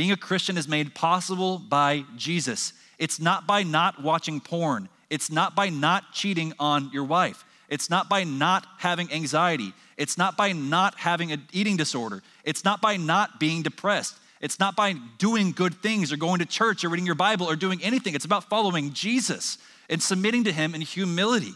being 0.00 0.12
a 0.12 0.16
Christian 0.16 0.56
is 0.56 0.66
made 0.66 0.94
possible 0.94 1.58
by 1.58 2.06
Jesus. 2.16 2.72
It's 2.98 3.20
not 3.20 3.46
by 3.46 3.64
not 3.64 4.02
watching 4.02 4.40
porn, 4.40 4.88
it's 5.10 5.30
not 5.30 5.54
by 5.54 5.68
not 5.68 6.14
cheating 6.14 6.54
on 6.58 6.88
your 6.90 7.04
wife, 7.04 7.44
it's 7.68 7.90
not 7.90 8.08
by 8.08 8.24
not 8.24 8.66
having 8.78 9.12
anxiety, 9.12 9.74
it's 9.98 10.16
not 10.16 10.38
by 10.38 10.52
not 10.52 10.94
having 10.94 11.32
an 11.32 11.42
eating 11.52 11.76
disorder. 11.76 12.22
It's 12.44 12.64
not 12.64 12.80
by 12.80 12.96
not 12.96 13.38
being 13.38 13.60
depressed. 13.60 14.16
It's 14.40 14.58
not 14.58 14.74
by 14.74 14.94
doing 15.18 15.52
good 15.52 15.74
things 15.82 16.14
or 16.14 16.16
going 16.16 16.38
to 16.38 16.46
church 16.46 16.82
or 16.82 16.88
reading 16.88 17.04
your 17.04 17.14
Bible 17.14 17.44
or 17.44 17.54
doing 17.54 17.82
anything. 17.82 18.14
It's 18.14 18.24
about 18.24 18.48
following 18.48 18.94
Jesus 18.94 19.58
and 19.90 20.02
submitting 20.02 20.44
to 20.44 20.52
Him 20.52 20.74
in 20.74 20.80
humility. 20.80 21.52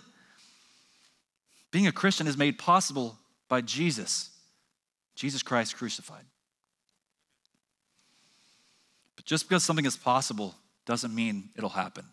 Being 1.70 1.87
a 1.87 1.92
Christian 1.92 2.26
is 2.26 2.37
made 2.37 2.59
possible 2.59 3.16
by 3.48 3.62
Jesus, 3.62 4.28
Jesus 5.16 5.42
Christ 5.42 5.78
crucified. 5.78 6.26
Just 9.24 9.48
because 9.48 9.64
something 9.64 9.87
is 9.87 9.96
possible 9.96 10.54
doesn't 10.87 11.14
mean 11.14 11.50
it'll 11.56 11.70
happen. 11.70 12.04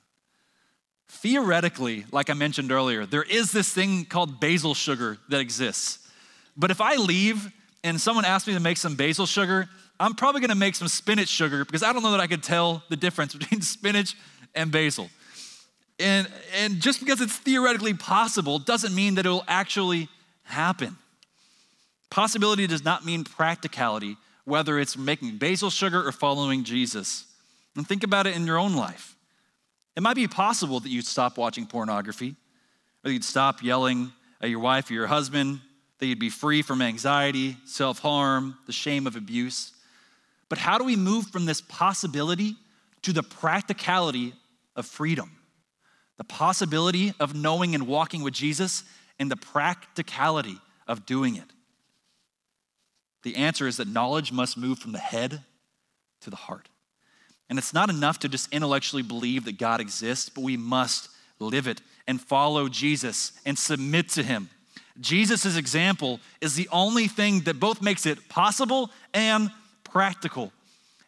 Theoretically, 1.09 2.05
like 2.11 2.29
I 2.29 2.33
mentioned 2.33 2.71
earlier, 2.71 3.05
there 3.05 3.23
is 3.23 3.51
this 3.51 3.73
thing 3.73 4.05
called 4.05 4.39
basil 4.39 4.73
sugar 4.73 5.17
that 5.29 5.41
exists. 5.41 6.07
But 6.55 6.71
if 6.71 6.79
I 6.79 6.95
leave 6.95 7.51
and 7.83 7.99
someone 7.99 8.23
asks 8.23 8.47
me 8.47 8.53
to 8.53 8.59
make 8.59 8.77
some 8.77 8.95
basil 8.95 9.25
sugar, 9.25 9.67
I'm 9.99 10.13
probably 10.13 10.39
gonna 10.41 10.55
make 10.55 10.75
some 10.75 10.87
spinach 10.87 11.27
sugar 11.27 11.65
because 11.65 11.83
I 11.83 11.91
don't 11.91 12.01
know 12.01 12.11
that 12.11 12.21
I 12.21 12.27
could 12.27 12.43
tell 12.43 12.83
the 12.89 12.95
difference 12.95 13.33
between 13.35 13.61
spinach 13.61 14.15
and 14.55 14.71
basil. 14.71 15.09
And, 15.99 16.27
and 16.55 16.81
just 16.81 16.99
because 16.99 17.21
it's 17.21 17.37
theoretically 17.37 17.93
possible 17.93 18.57
doesn't 18.57 18.95
mean 18.95 19.15
that 19.15 19.25
it 19.25 19.29
will 19.29 19.43
actually 19.47 20.07
happen. 20.43 20.97
Possibility 22.09 22.67
does 22.67 22.83
not 22.83 23.05
mean 23.05 23.23
practicality, 23.23 24.17
whether 24.45 24.79
it's 24.79 24.97
making 24.97 25.37
basil 25.37 25.69
sugar 25.69 26.05
or 26.05 26.11
following 26.11 26.63
Jesus. 26.63 27.25
And 27.75 27.87
think 27.87 28.03
about 28.03 28.27
it 28.27 28.35
in 28.35 28.45
your 28.45 28.57
own 28.57 28.75
life. 28.75 29.15
It 29.95 30.03
might 30.03 30.15
be 30.15 30.27
possible 30.27 30.79
that 30.79 30.89
you'd 30.89 31.05
stop 31.05 31.37
watching 31.37 31.65
pornography, 31.65 32.35
or 33.03 33.11
you'd 33.11 33.23
stop 33.23 33.61
yelling 33.61 34.11
at 34.41 34.49
your 34.49 34.59
wife 34.59 34.89
or 34.89 34.93
your 34.93 35.07
husband, 35.07 35.59
that 35.99 36.05
you'd 36.07 36.19
be 36.19 36.29
free 36.29 36.61
from 36.61 36.81
anxiety, 36.81 37.57
self 37.65 37.99
harm, 37.99 38.57
the 38.65 38.73
shame 38.73 39.05
of 39.05 39.15
abuse. 39.15 39.73
But 40.49 40.57
how 40.57 40.77
do 40.77 40.83
we 40.83 40.95
move 40.95 41.27
from 41.27 41.45
this 41.45 41.61
possibility 41.61 42.55
to 43.03 43.13
the 43.13 43.23
practicality 43.23 44.33
of 44.75 44.85
freedom? 44.85 45.37
The 46.17 46.23
possibility 46.23 47.13
of 47.19 47.35
knowing 47.35 47.73
and 47.75 47.87
walking 47.87 48.23
with 48.23 48.33
Jesus 48.33 48.83
and 49.19 49.29
the 49.29 49.37
practicality 49.37 50.57
of 50.87 51.05
doing 51.05 51.35
it. 51.35 51.45
The 53.23 53.35
answer 53.35 53.67
is 53.67 53.77
that 53.77 53.87
knowledge 53.87 54.31
must 54.31 54.57
move 54.57 54.79
from 54.79 54.91
the 54.91 54.99
head 54.99 55.41
to 56.21 56.29
the 56.29 56.35
heart. 56.35 56.69
And 57.49 57.59
it's 57.59 57.73
not 57.73 57.89
enough 57.89 58.19
to 58.19 58.29
just 58.29 58.51
intellectually 58.53 59.03
believe 59.03 59.45
that 59.45 59.57
God 59.57 59.81
exists, 59.81 60.29
but 60.29 60.43
we 60.43 60.57
must 60.57 61.09
live 61.39 61.67
it 61.67 61.81
and 62.07 62.21
follow 62.21 62.69
Jesus 62.69 63.33
and 63.45 63.57
submit 63.57 64.09
to 64.09 64.23
Him 64.23 64.49
Jesus' 64.99 65.55
example 65.55 66.19
is 66.41 66.55
the 66.55 66.67
only 66.71 67.07
thing 67.07 67.41
that 67.41 67.59
both 67.59 67.81
makes 67.81 68.05
it 68.05 68.29
possible 68.29 68.91
and 69.13 69.49
practical. 69.83 70.51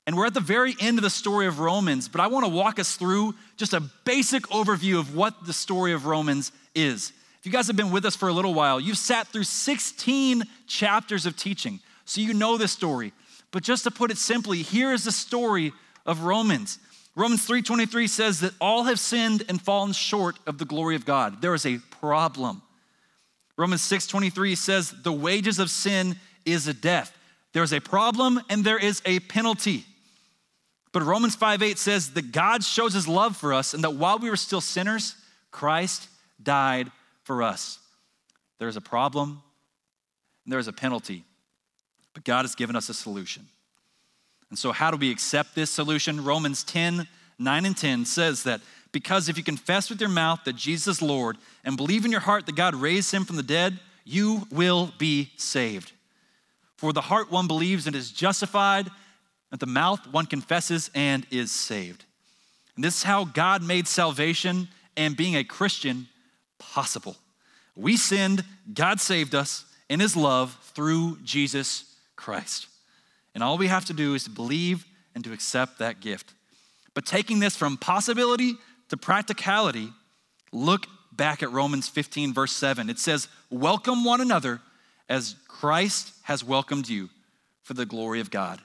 And 0.06 0.18
we're 0.18 0.26
at 0.26 0.34
the 0.34 0.40
very 0.40 0.76
end 0.80 0.98
of 0.98 1.04
the 1.04 1.10
story 1.10 1.48
of 1.48 1.60
Romans, 1.60 2.08
but 2.08 2.20
I 2.20 2.28
want 2.28 2.46
to 2.46 2.52
walk 2.52 2.80
us 2.80 2.96
through 2.96 3.36
just 3.56 3.74
a 3.74 3.80
basic 4.04 4.44
overview 4.48 5.00
of 5.00 5.16
what 5.16 5.46
the 5.46 5.54
story 5.54 5.94
of 5.94 6.06
Romans 6.06 6.52
is. 6.76 7.14
If 7.40 7.46
you 7.46 7.52
guys 7.52 7.68
have 7.68 7.76
been 7.76 7.92
with 7.92 8.06
us 8.06 8.16
for 8.16 8.30
a 8.30 8.34
little 8.34 8.54
while, 8.54 8.80
you've 8.80 8.98
sat 8.98 9.28
through 9.28 9.44
16 9.44 10.44
chapters 10.68 11.26
of 11.26 11.38
teaching, 11.38 11.80
so 12.14 12.22
you 12.22 12.36
know 12.36 12.58
this 12.58 12.72
story. 12.72 13.12
But 13.50 13.64
just 13.64 13.86
to 13.86 13.92
put 13.92 14.12
it 14.12 14.20
simply, 14.20 14.62
here 14.62 14.94
is 14.94 15.06
the 15.06 15.12
story 15.12 15.74
of 16.06 16.22
Romans. 16.22 16.78
Romans 17.16 17.44
3:23 17.48 18.08
says 18.08 18.40
that 18.42 18.54
all 18.62 18.84
have 18.84 19.00
sinned 19.00 19.44
and 19.50 19.60
fallen 19.60 19.94
short 19.94 20.38
of 20.46 20.60
the 20.60 20.66
glory 20.66 20.96
of 20.96 21.06
God. 21.06 21.42
There 21.42 21.56
is 21.56 21.66
a 21.66 21.80
problem. 22.00 22.62
Romans 23.58 23.82
6:23 23.82 24.56
says 24.56 24.94
the 25.02 25.12
wages 25.12 25.58
of 25.58 25.72
sin 25.72 26.20
is 26.46 26.68
a 26.68 26.74
death. 26.74 27.18
There's 27.52 27.74
a 27.74 27.80
problem 27.82 28.40
and 28.48 28.64
there 28.64 28.78
is 28.78 29.02
a 29.06 29.20
penalty. 29.22 29.84
But 30.92 31.02
Romans 31.02 31.36
5:8 31.36 31.80
says 31.80 32.12
that 32.12 32.32
God 32.32 32.64
shows 32.64 32.94
his 32.94 33.08
love 33.08 33.36
for 33.36 33.56
us 33.56 33.74
and 33.74 33.84
that 33.84 33.96
while 33.96 34.20
we 34.20 34.30
were 34.30 34.38
still 34.38 34.62
sinners, 34.62 35.16
Christ 35.50 36.10
died 36.42 36.92
for 37.24 37.42
us. 37.42 37.80
There's 38.60 38.76
a 38.76 38.82
problem 38.82 39.42
and 40.46 40.54
there's 40.54 40.68
a 40.68 40.74
penalty. 40.74 41.26
But 42.14 42.24
God 42.24 42.44
has 42.44 42.56
given 42.56 42.76
us 42.76 42.90
a 42.90 42.94
solution. 42.94 43.48
And 44.50 44.60
so 44.60 44.72
how 44.72 44.92
do 44.92 44.98
we 44.98 45.12
accept 45.12 45.56
this 45.56 45.72
solution? 45.72 46.24
Romans 46.24 46.64
10 46.64 47.08
9 47.40 47.66
and 47.66 47.76
10 47.76 48.06
says 48.06 48.44
that 48.44 48.62
because 48.92 49.28
if 49.28 49.38
you 49.38 49.44
confess 49.44 49.90
with 49.90 50.00
your 50.00 50.10
mouth 50.10 50.42
that 50.46 50.56
Jesus 50.56 50.98
is 50.98 51.02
Lord 51.02 51.38
and 51.64 51.76
believe 51.76 52.06
in 52.06 52.12
your 52.12 52.20
heart 52.20 52.46
that 52.46 52.56
God 52.56 52.76
raised 52.76 53.12
him 53.12 53.26
from 53.26 53.38
the 53.38 53.44
dead, 53.44 53.80
you 54.06 54.48
will 54.52 54.94
be 55.00 55.32
saved. 55.36 55.92
For 56.78 56.94
the 56.94 57.02
heart 57.02 57.32
one 57.32 57.48
believes 57.48 57.88
and 57.88 57.96
is 57.96 58.12
justified, 58.12 58.90
at 59.52 59.60
the 59.60 59.66
mouth 59.66 60.06
one 60.12 60.28
confesses 60.28 60.92
and 60.94 61.26
is 61.32 61.52
saved. 61.52 62.06
And 62.76 62.84
this 62.84 62.98
is 62.98 63.04
how 63.04 63.26
God 63.26 63.64
made 63.64 63.88
salvation 63.88 64.68
and 64.96 65.18
being 65.18 65.36
a 65.36 65.44
Christian 65.44 66.08
possible. 66.60 67.18
We 67.76 67.98
sinned, 67.98 68.44
God 68.72 69.00
saved 69.00 69.34
us 69.34 69.66
in 69.90 70.00
his 70.00 70.16
love 70.16 70.58
through 70.76 71.18
Jesus 71.24 71.93
Christ. 72.16 72.68
And 73.34 73.44
all 73.44 73.58
we 73.58 73.68
have 73.68 73.86
to 73.86 73.94
do 73.94 74.14
is 74.14 74.26
to 74.26 74.30
believe 74.30 74.86
and 75.16 75.24
to 75.24 75.34
accept 75.34 75.80
that 75.80 76.00
gift. 76.00 76.34
But 76.94 77.06
taking 77.06 77.40
this 77.40 77.56
from 77.56 77.78
possibility 77.78 78.56
to 78.90 78.98
practicality, 78.98 79.90
look 80.52 80.86
back 81.12 81.42
at 81.44 81.52
Romans 81.52 81.90
15, 81.90 82.34
verse 82.34 82.54
7. 82.54 82.90
It 82.90 83.00
says, 83.00 83.28
Welcome 83.50 84.04
one 84.04 84.22
another 84.22 84.62
as 85.10 85.36
Christ 85.48 86.14
has 86.24 86.44
welcomed 86.44 86.90
you 86.90 87.10
for 87.64 87.74
the 87.74 87.86
glory 87.86 88.20
of 88.20 88.30
God. 88.30 88.62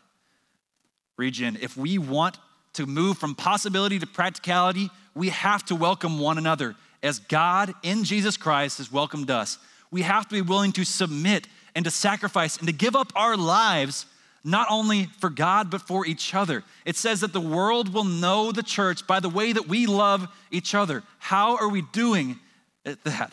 Regen, 1.17 1.59
if 1.61 1.77
we 1.77 1.99
want 1.99 2.39
to 2.75 2.87
move 2.87 3.19
from 3.19 3.35
possibility 3.35 3.99
to 3.99 4.07
practicality, 4.07 4.91
we 5.15 5.31
have 5.31 5.65
to 5.67 5.75
welcome 5.75 6.19
one 6.21 6.39
another 6.39 6.77
as 7.03 7.19
God 7.19 7.75
in 7.83 8.05
Jesus 8.05 8.37
Christ 8.37 8.79
has 8.79 8.93
welcomed 8.93 9.31
us. 9.31 9.59
We 9.91 10.03
have 10.03 10.29
to 10.29 10.35
be 10.35 10.43
willing 10.43 10.73
to 10.73 10.85
submit 10.85 11.49
and 11.79 11.85
to 11.85 11.93
sacrifice 11.93 12.57
and 12.57 12.67
to 12.67 12.73
give 12.73 12.97
up 12.97 13.13
our 13.15 13.37
lives 13.37 14.05
not 14.43 14.67
only 14.69 15.05
for 15.21 15.31
God, 15.31 15.71
but 15.71 15.81
for 15.81 16.05
each 16.05 16.35
other. 16.35 16.65
It 16.85 16.97
says 16.97 17.21
that 17.21 17.33
the 17.33 17.41
world 17.41 17.95
will 17.95 18.03
know 18.03 18.51
the 18.51 18.65
church 18.65 19.07
by 19.07 19.21
the 19.21 19.29
way 19.29 19.53
that 19.53 19.69
we 19.69 19.87
love 19.87 20.27
each 20.51 20.75
other. 20.75 21.05
How 21.21 21.57
are 21.57 21.69
we 21.69 21.83
doing 21.83 22.41
at 22.85 23.05
that? 23.05 23.33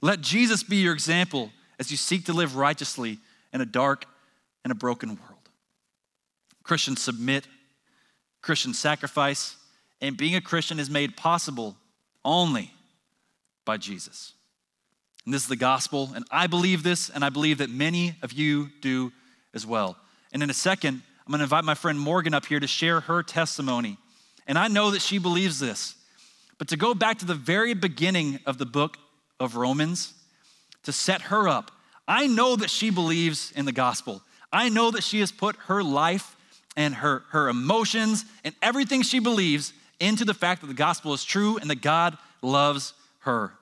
Let 0.00 0.20
Jesus 0.20 0.64
be 0.64 0.78
your 0.78 0.94
example 0.94 1.52
as 1.78 1.92
you 1.92 1.96
seek 1.96 2.24
to 2.24 2.32
live 2.32 2.56
righteously 2.56 3.20
in 3.52 3.60
a 3.60 3.66
dark 3.66 4.04
and 4.64 4.72
a 4.72 4.74
broken 4.74 5.10
world. 5.10 5.48
Christians 6.64 7.00
submit, 7.00 7.46
Christians 8.40 8.80
sacrifice, 8.80 9.56
and 10.00 10.16
being 10.16 10.34
a 10.34 10.40
Christian 10.40 10.80
is 10.80 10.90
made 10.90 11.16
possible 11.16 11.76
only 12.24 12.72
by 13.64 13.76
Jesus. 13.76 14.32
And 15.24 15.32
this 15.32 15.42
is 15.42 15.48
the 15.48 15.56
gospel, 15.56 16.10
and 16.14 16.24
I 16.30 16.48
believe 16.48 16.82
this, 16.82 17.08
and 17.08 17.24
I 17.24 17.28
believe 17.28 17.58
that 17.58 17.70
many 17.70 18.16
of 18.22 18.32
you 18.32 18.70
do 18.80 19.12
as 19.54 19.66
well. 19.66 19.96
And 20.32 20.42
in 20.42 20.50
a 20.50 20.54
second, 20.54 21.02
I'm 21.26 21.30
going 21.30 21.38
to 21.38 21.44
invite 21.44 21.64
my 21.64 21.74
friend 21.74 21.98
Morgan 21.98 22.34
up 22.34 22.46
here 22.46 22.58
to 22.58 22.66
share 22.66 23.00
her 23.00 23.22
testimony. 23.22 23.98
And 24.46 24.58
I 24.58 24.66
know 24.68 24.90
that 24.90 25.02
she 25.02 25.18
believes 25.18 25.60
this. 25.60 25.94
But 26.58 26.68
to 26.68 26.76
go 26.76 26.94
back 26.94 27.18
to 27.20 27.26
the 27.26 27.34
very 27.34 27.74
beginning 27.74 28.40
of 28.46 28.58
the 28.58 28.66
book 28.66 28.96
of 29.38 29.56
Romans, 29.56 30.14
to 30.84 30.92
set 30.92 31.22
her 31.22 31.48
up, 31.48 31.70
I 32.08 32.26
know 32.26 32.56
that 32.56 32.70
she 32.70 32.90
believes 32.90 33.52
in 33.52 33.64
the 33.64 33.72
gospel. 33.72 34.22
I 34.52 34.68
know 34.68 34.90
that 34.90 35.04
she 35.04 35.20
has 35.20 35.30
put 35.30 35.56
her 35.66 35.82
life 35.82 36.36
and 36.76 36.94
her, 36.96 37.22
her 37.30 37.48
emotions 37.48 38.24
and 38.44 38.54
everything 38.60 39.02
she 39.02 39.18
believes 39.18 39.72
into 40.00 40.24
the 40.24 40.34
fact 40.34 40.62
that 40.62 40.66
the 40.66 40.74
gospel 40.74 41.14
is 41.14 41.24
true 41.24 41.58
and 41.58 41.70
that 41.70 41.80
God 41.80 42.18
loves 42.42 42.92
her. 43.20 43.52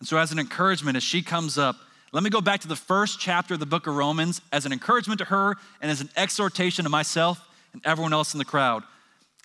And 0.00 0.08
so, 0.08 0.18
as 0.18 0.32
an 0.32 0.38
encouragement, 0.38 0.96
as 0.96 1.02
she 1.02 1.22
comes 1.22 1.58
up, 1.58 1.76
let 2.12 2.24
me 2.24 2.30
go 2.30 2.40
back 2.40 2.60
to 2.60 2.68
the 2.68 2.74
first 2.74 3.20
chapter 3.20 3.54
of 3.54 3.60
the 3.60 3.66
book 3.66 3.86
of 3.86 3.94
Romans 3.94 4.40
as 4.52 4.66
an 4.66 4.72
encouragement 4.72 5.18
to 5.18 5.26
her 5.26 5.56
and 5.80 5.90
as 5.90 6.00
an 6.00 6.08
exhortation 6.16 6.84
to 6.84 6.88
myself 6.88 7.40
and 7.72 7.80
everyone 7.84 8.12
else 8.12 8.34
in 8.34 8.38
the 8.38 8.44
crowd. 8.44 8.82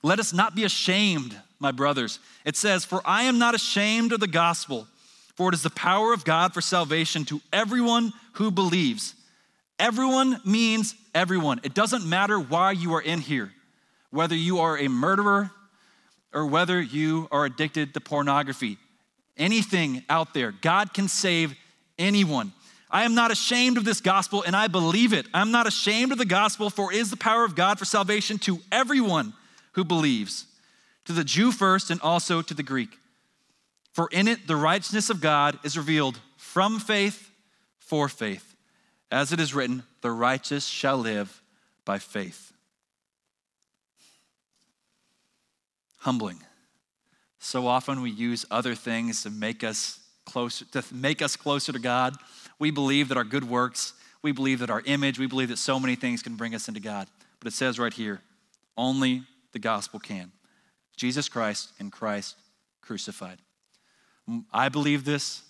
Let 0.01 0.19
us 0.19 0.33
not 0.33 0.55
be 0.55 0.63
ashamed, 0.63 1.35
my 1.59 1.71
brothers. 1.71 2.19
It 2.43 2.55
says, 2.55 2.85
For 2.85 3.01
I 3.05 3.23
am 3.23 3.37
not 3.37 3.53
ashamed 3.53 4.13
of 4.13 4.19
the 4.19 4.27
gospel, 4.27 4.87
for 5.35 5.49
it 5.49 5.55
is 5.55 5.61
the 5.61 5.69
power 5.69 6.13
of 6.13 6.25
God 6.25 6.53
for 6.53 6.61
salvation 6.61 7.25
to 7.25 7.41
everyone 7.53 8.13
who 8.33 8.49
believes. 8.49 9.13
Everyone 9.77 10.39
means 10.45 10.95
everyone. 11.13 11.59
It 11.63 11.73
doesn't 11.73 12.05
matter 12.05 12.39
why 12.39 12.71
you 12.71 12.93
are 12.95 13.01
in 13.01 13.19
here, 13.19 13.51
whether 14.09 14.35
you 14.35 14.59
are 14.59 14.77
a 14.77 14.87
murderer 14.87 15.51
or 16.33 16.45
whether 16.45 16.81
you 16.81 17.27
are 17.31 17.45
addicted 17.45 17.93
to 17.93 17.99
pornography. 17.99 18.77
Anything 19.37 20.03
out 20.09 20.33
there, 20.33 20.51
God 20.51 20.93
can 20.93 21.07
save 21.07 21.55
anyone. 21.97 22.53
I 22.89 23.03
am 23.03 23.15
not 23.15 23.31
ashamed 23.31 23.77
of 23.77 23.83
this 23.83 23.99
gospel 23.99 24.43
and 24.43 24.55
I 24.55 24.67
believe 24.67 25.11
it. 25.11 25.27
I'm 25.33 25.51
not 25.51 25.67
ashamed 25.67 26.11
of 26.11 26.17
the 26.17 26.25
gospel, 26.25 26.69
for 26.69 26.93
it 26.93 26.97
is 26.97 27.09
the 27.09 27.17
power 27.17 27.43
of 27.43 27.55
God 27.55 27.77
for 27.77 27.85
salvation 27.85 28.37
to 28.39 28.59
everyone 28.71 29.33
who 29.73 29.83
believes, 29.83 30.45
to 31.05 31.11
the 31.11 31.23
Jew 31.23 31.51
first 31.51 31.91
and 31.91 31.99
also 32.01 32.41
to 32.41 32.53
the 32.53 32.63
Greek. 32.63 32.97
For 33.91 34.07
in 34.11 34.27
it 34.27 34.47
the 34.47 34.55
righteousness 34.55 35.09
of 35.09 35.21
God 35.21 35.59
is 35.63 35.77
revealed 35.77 36.19
from 36.37 36.79
faith 36.79 37.29
for 37.79 38.07
faith. 38.07 38.55
As 39.11 39.31
it 39.31 39.39
is 39.39 39.53
written, 39.53 39.83
the 40.01 40.11
righteous 40.11 40.65
shall 40.65 40.97
live 40.97 41.41
by 41.83 41.99
faith. 41.99 42.51
Humbling. 45.99 46.39
So 47.45 47.67
often 47.67 48.01
we 48.01 48.09
use 48.09 48.43
other 48.49 48.73
things 48.73 49.21
to 49.21 49.29
make 49.29 49.63
us 49.63 49.99
closer, 50.25 50.65
to 50.71 50.83
make 50.91 51.21
us 51.21 51.35
closer 51.35 51.71
to 51.71 51.77
God. 51.77 52.15
We 52.57 52.71
believe 52.71 53.09
that 53.09 53.17
our 53.17 53.23
good 53.23 53.47
works, 53.47 53.93
we 54.23 54.31
believe 54.31 54.57
that 54.59 54.71
our 54.71 54.81
image, 54.85 55.19
we 55.19 55.27
believe 55.27 55.49
that 55.49 55.59
so 55.59 55.79
many 55.79 55.93
things 55.93 56.23
can 56.23 56.37
bring 56.37 56.55
us 56.55 56.67
into 56.67 56.79
God. 56.79 57.07
But 57.39 57.47
it 57.47 57.53
says 57.53 57.77
right 57.77 57.93
here, 57.93 58.19
only 58.75 59.25
the 59.51 59.59
gospel 59.59 59.99
can. 59.99 60.31
Jesus 60.97 61.29
Christ 61.29 61.71
and 61.79 61.91
Christ 61.91 62.35
crucified. 62.81 63.37
I 64.51 64.69
believe 64.69 65.05
this. 65.05 65.43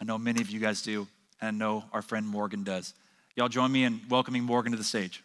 I 0.00 0.04
know 0.04 0.18
many 0.18 0.40
of 0.40 0.50
you 0.50 0.60
guys 0.60 0.82
do, 0.82 1.08
and 1.40 1.48
I 1.48 1.50
know 1.50 1.84
our 1.92 2.00
friend 2.00 2.28
Morgan 2.28 2.62
does. 2.62 2.94
Y'all 3.34 3.48
join 3.48 3.72
me 3.72 3.82
in 3.82 4.00
welcoming 4.08 4.44
Morgan 4.44 4.70
to 4.70 4.78
the 4.78 4.84
stage. 4.84 5.24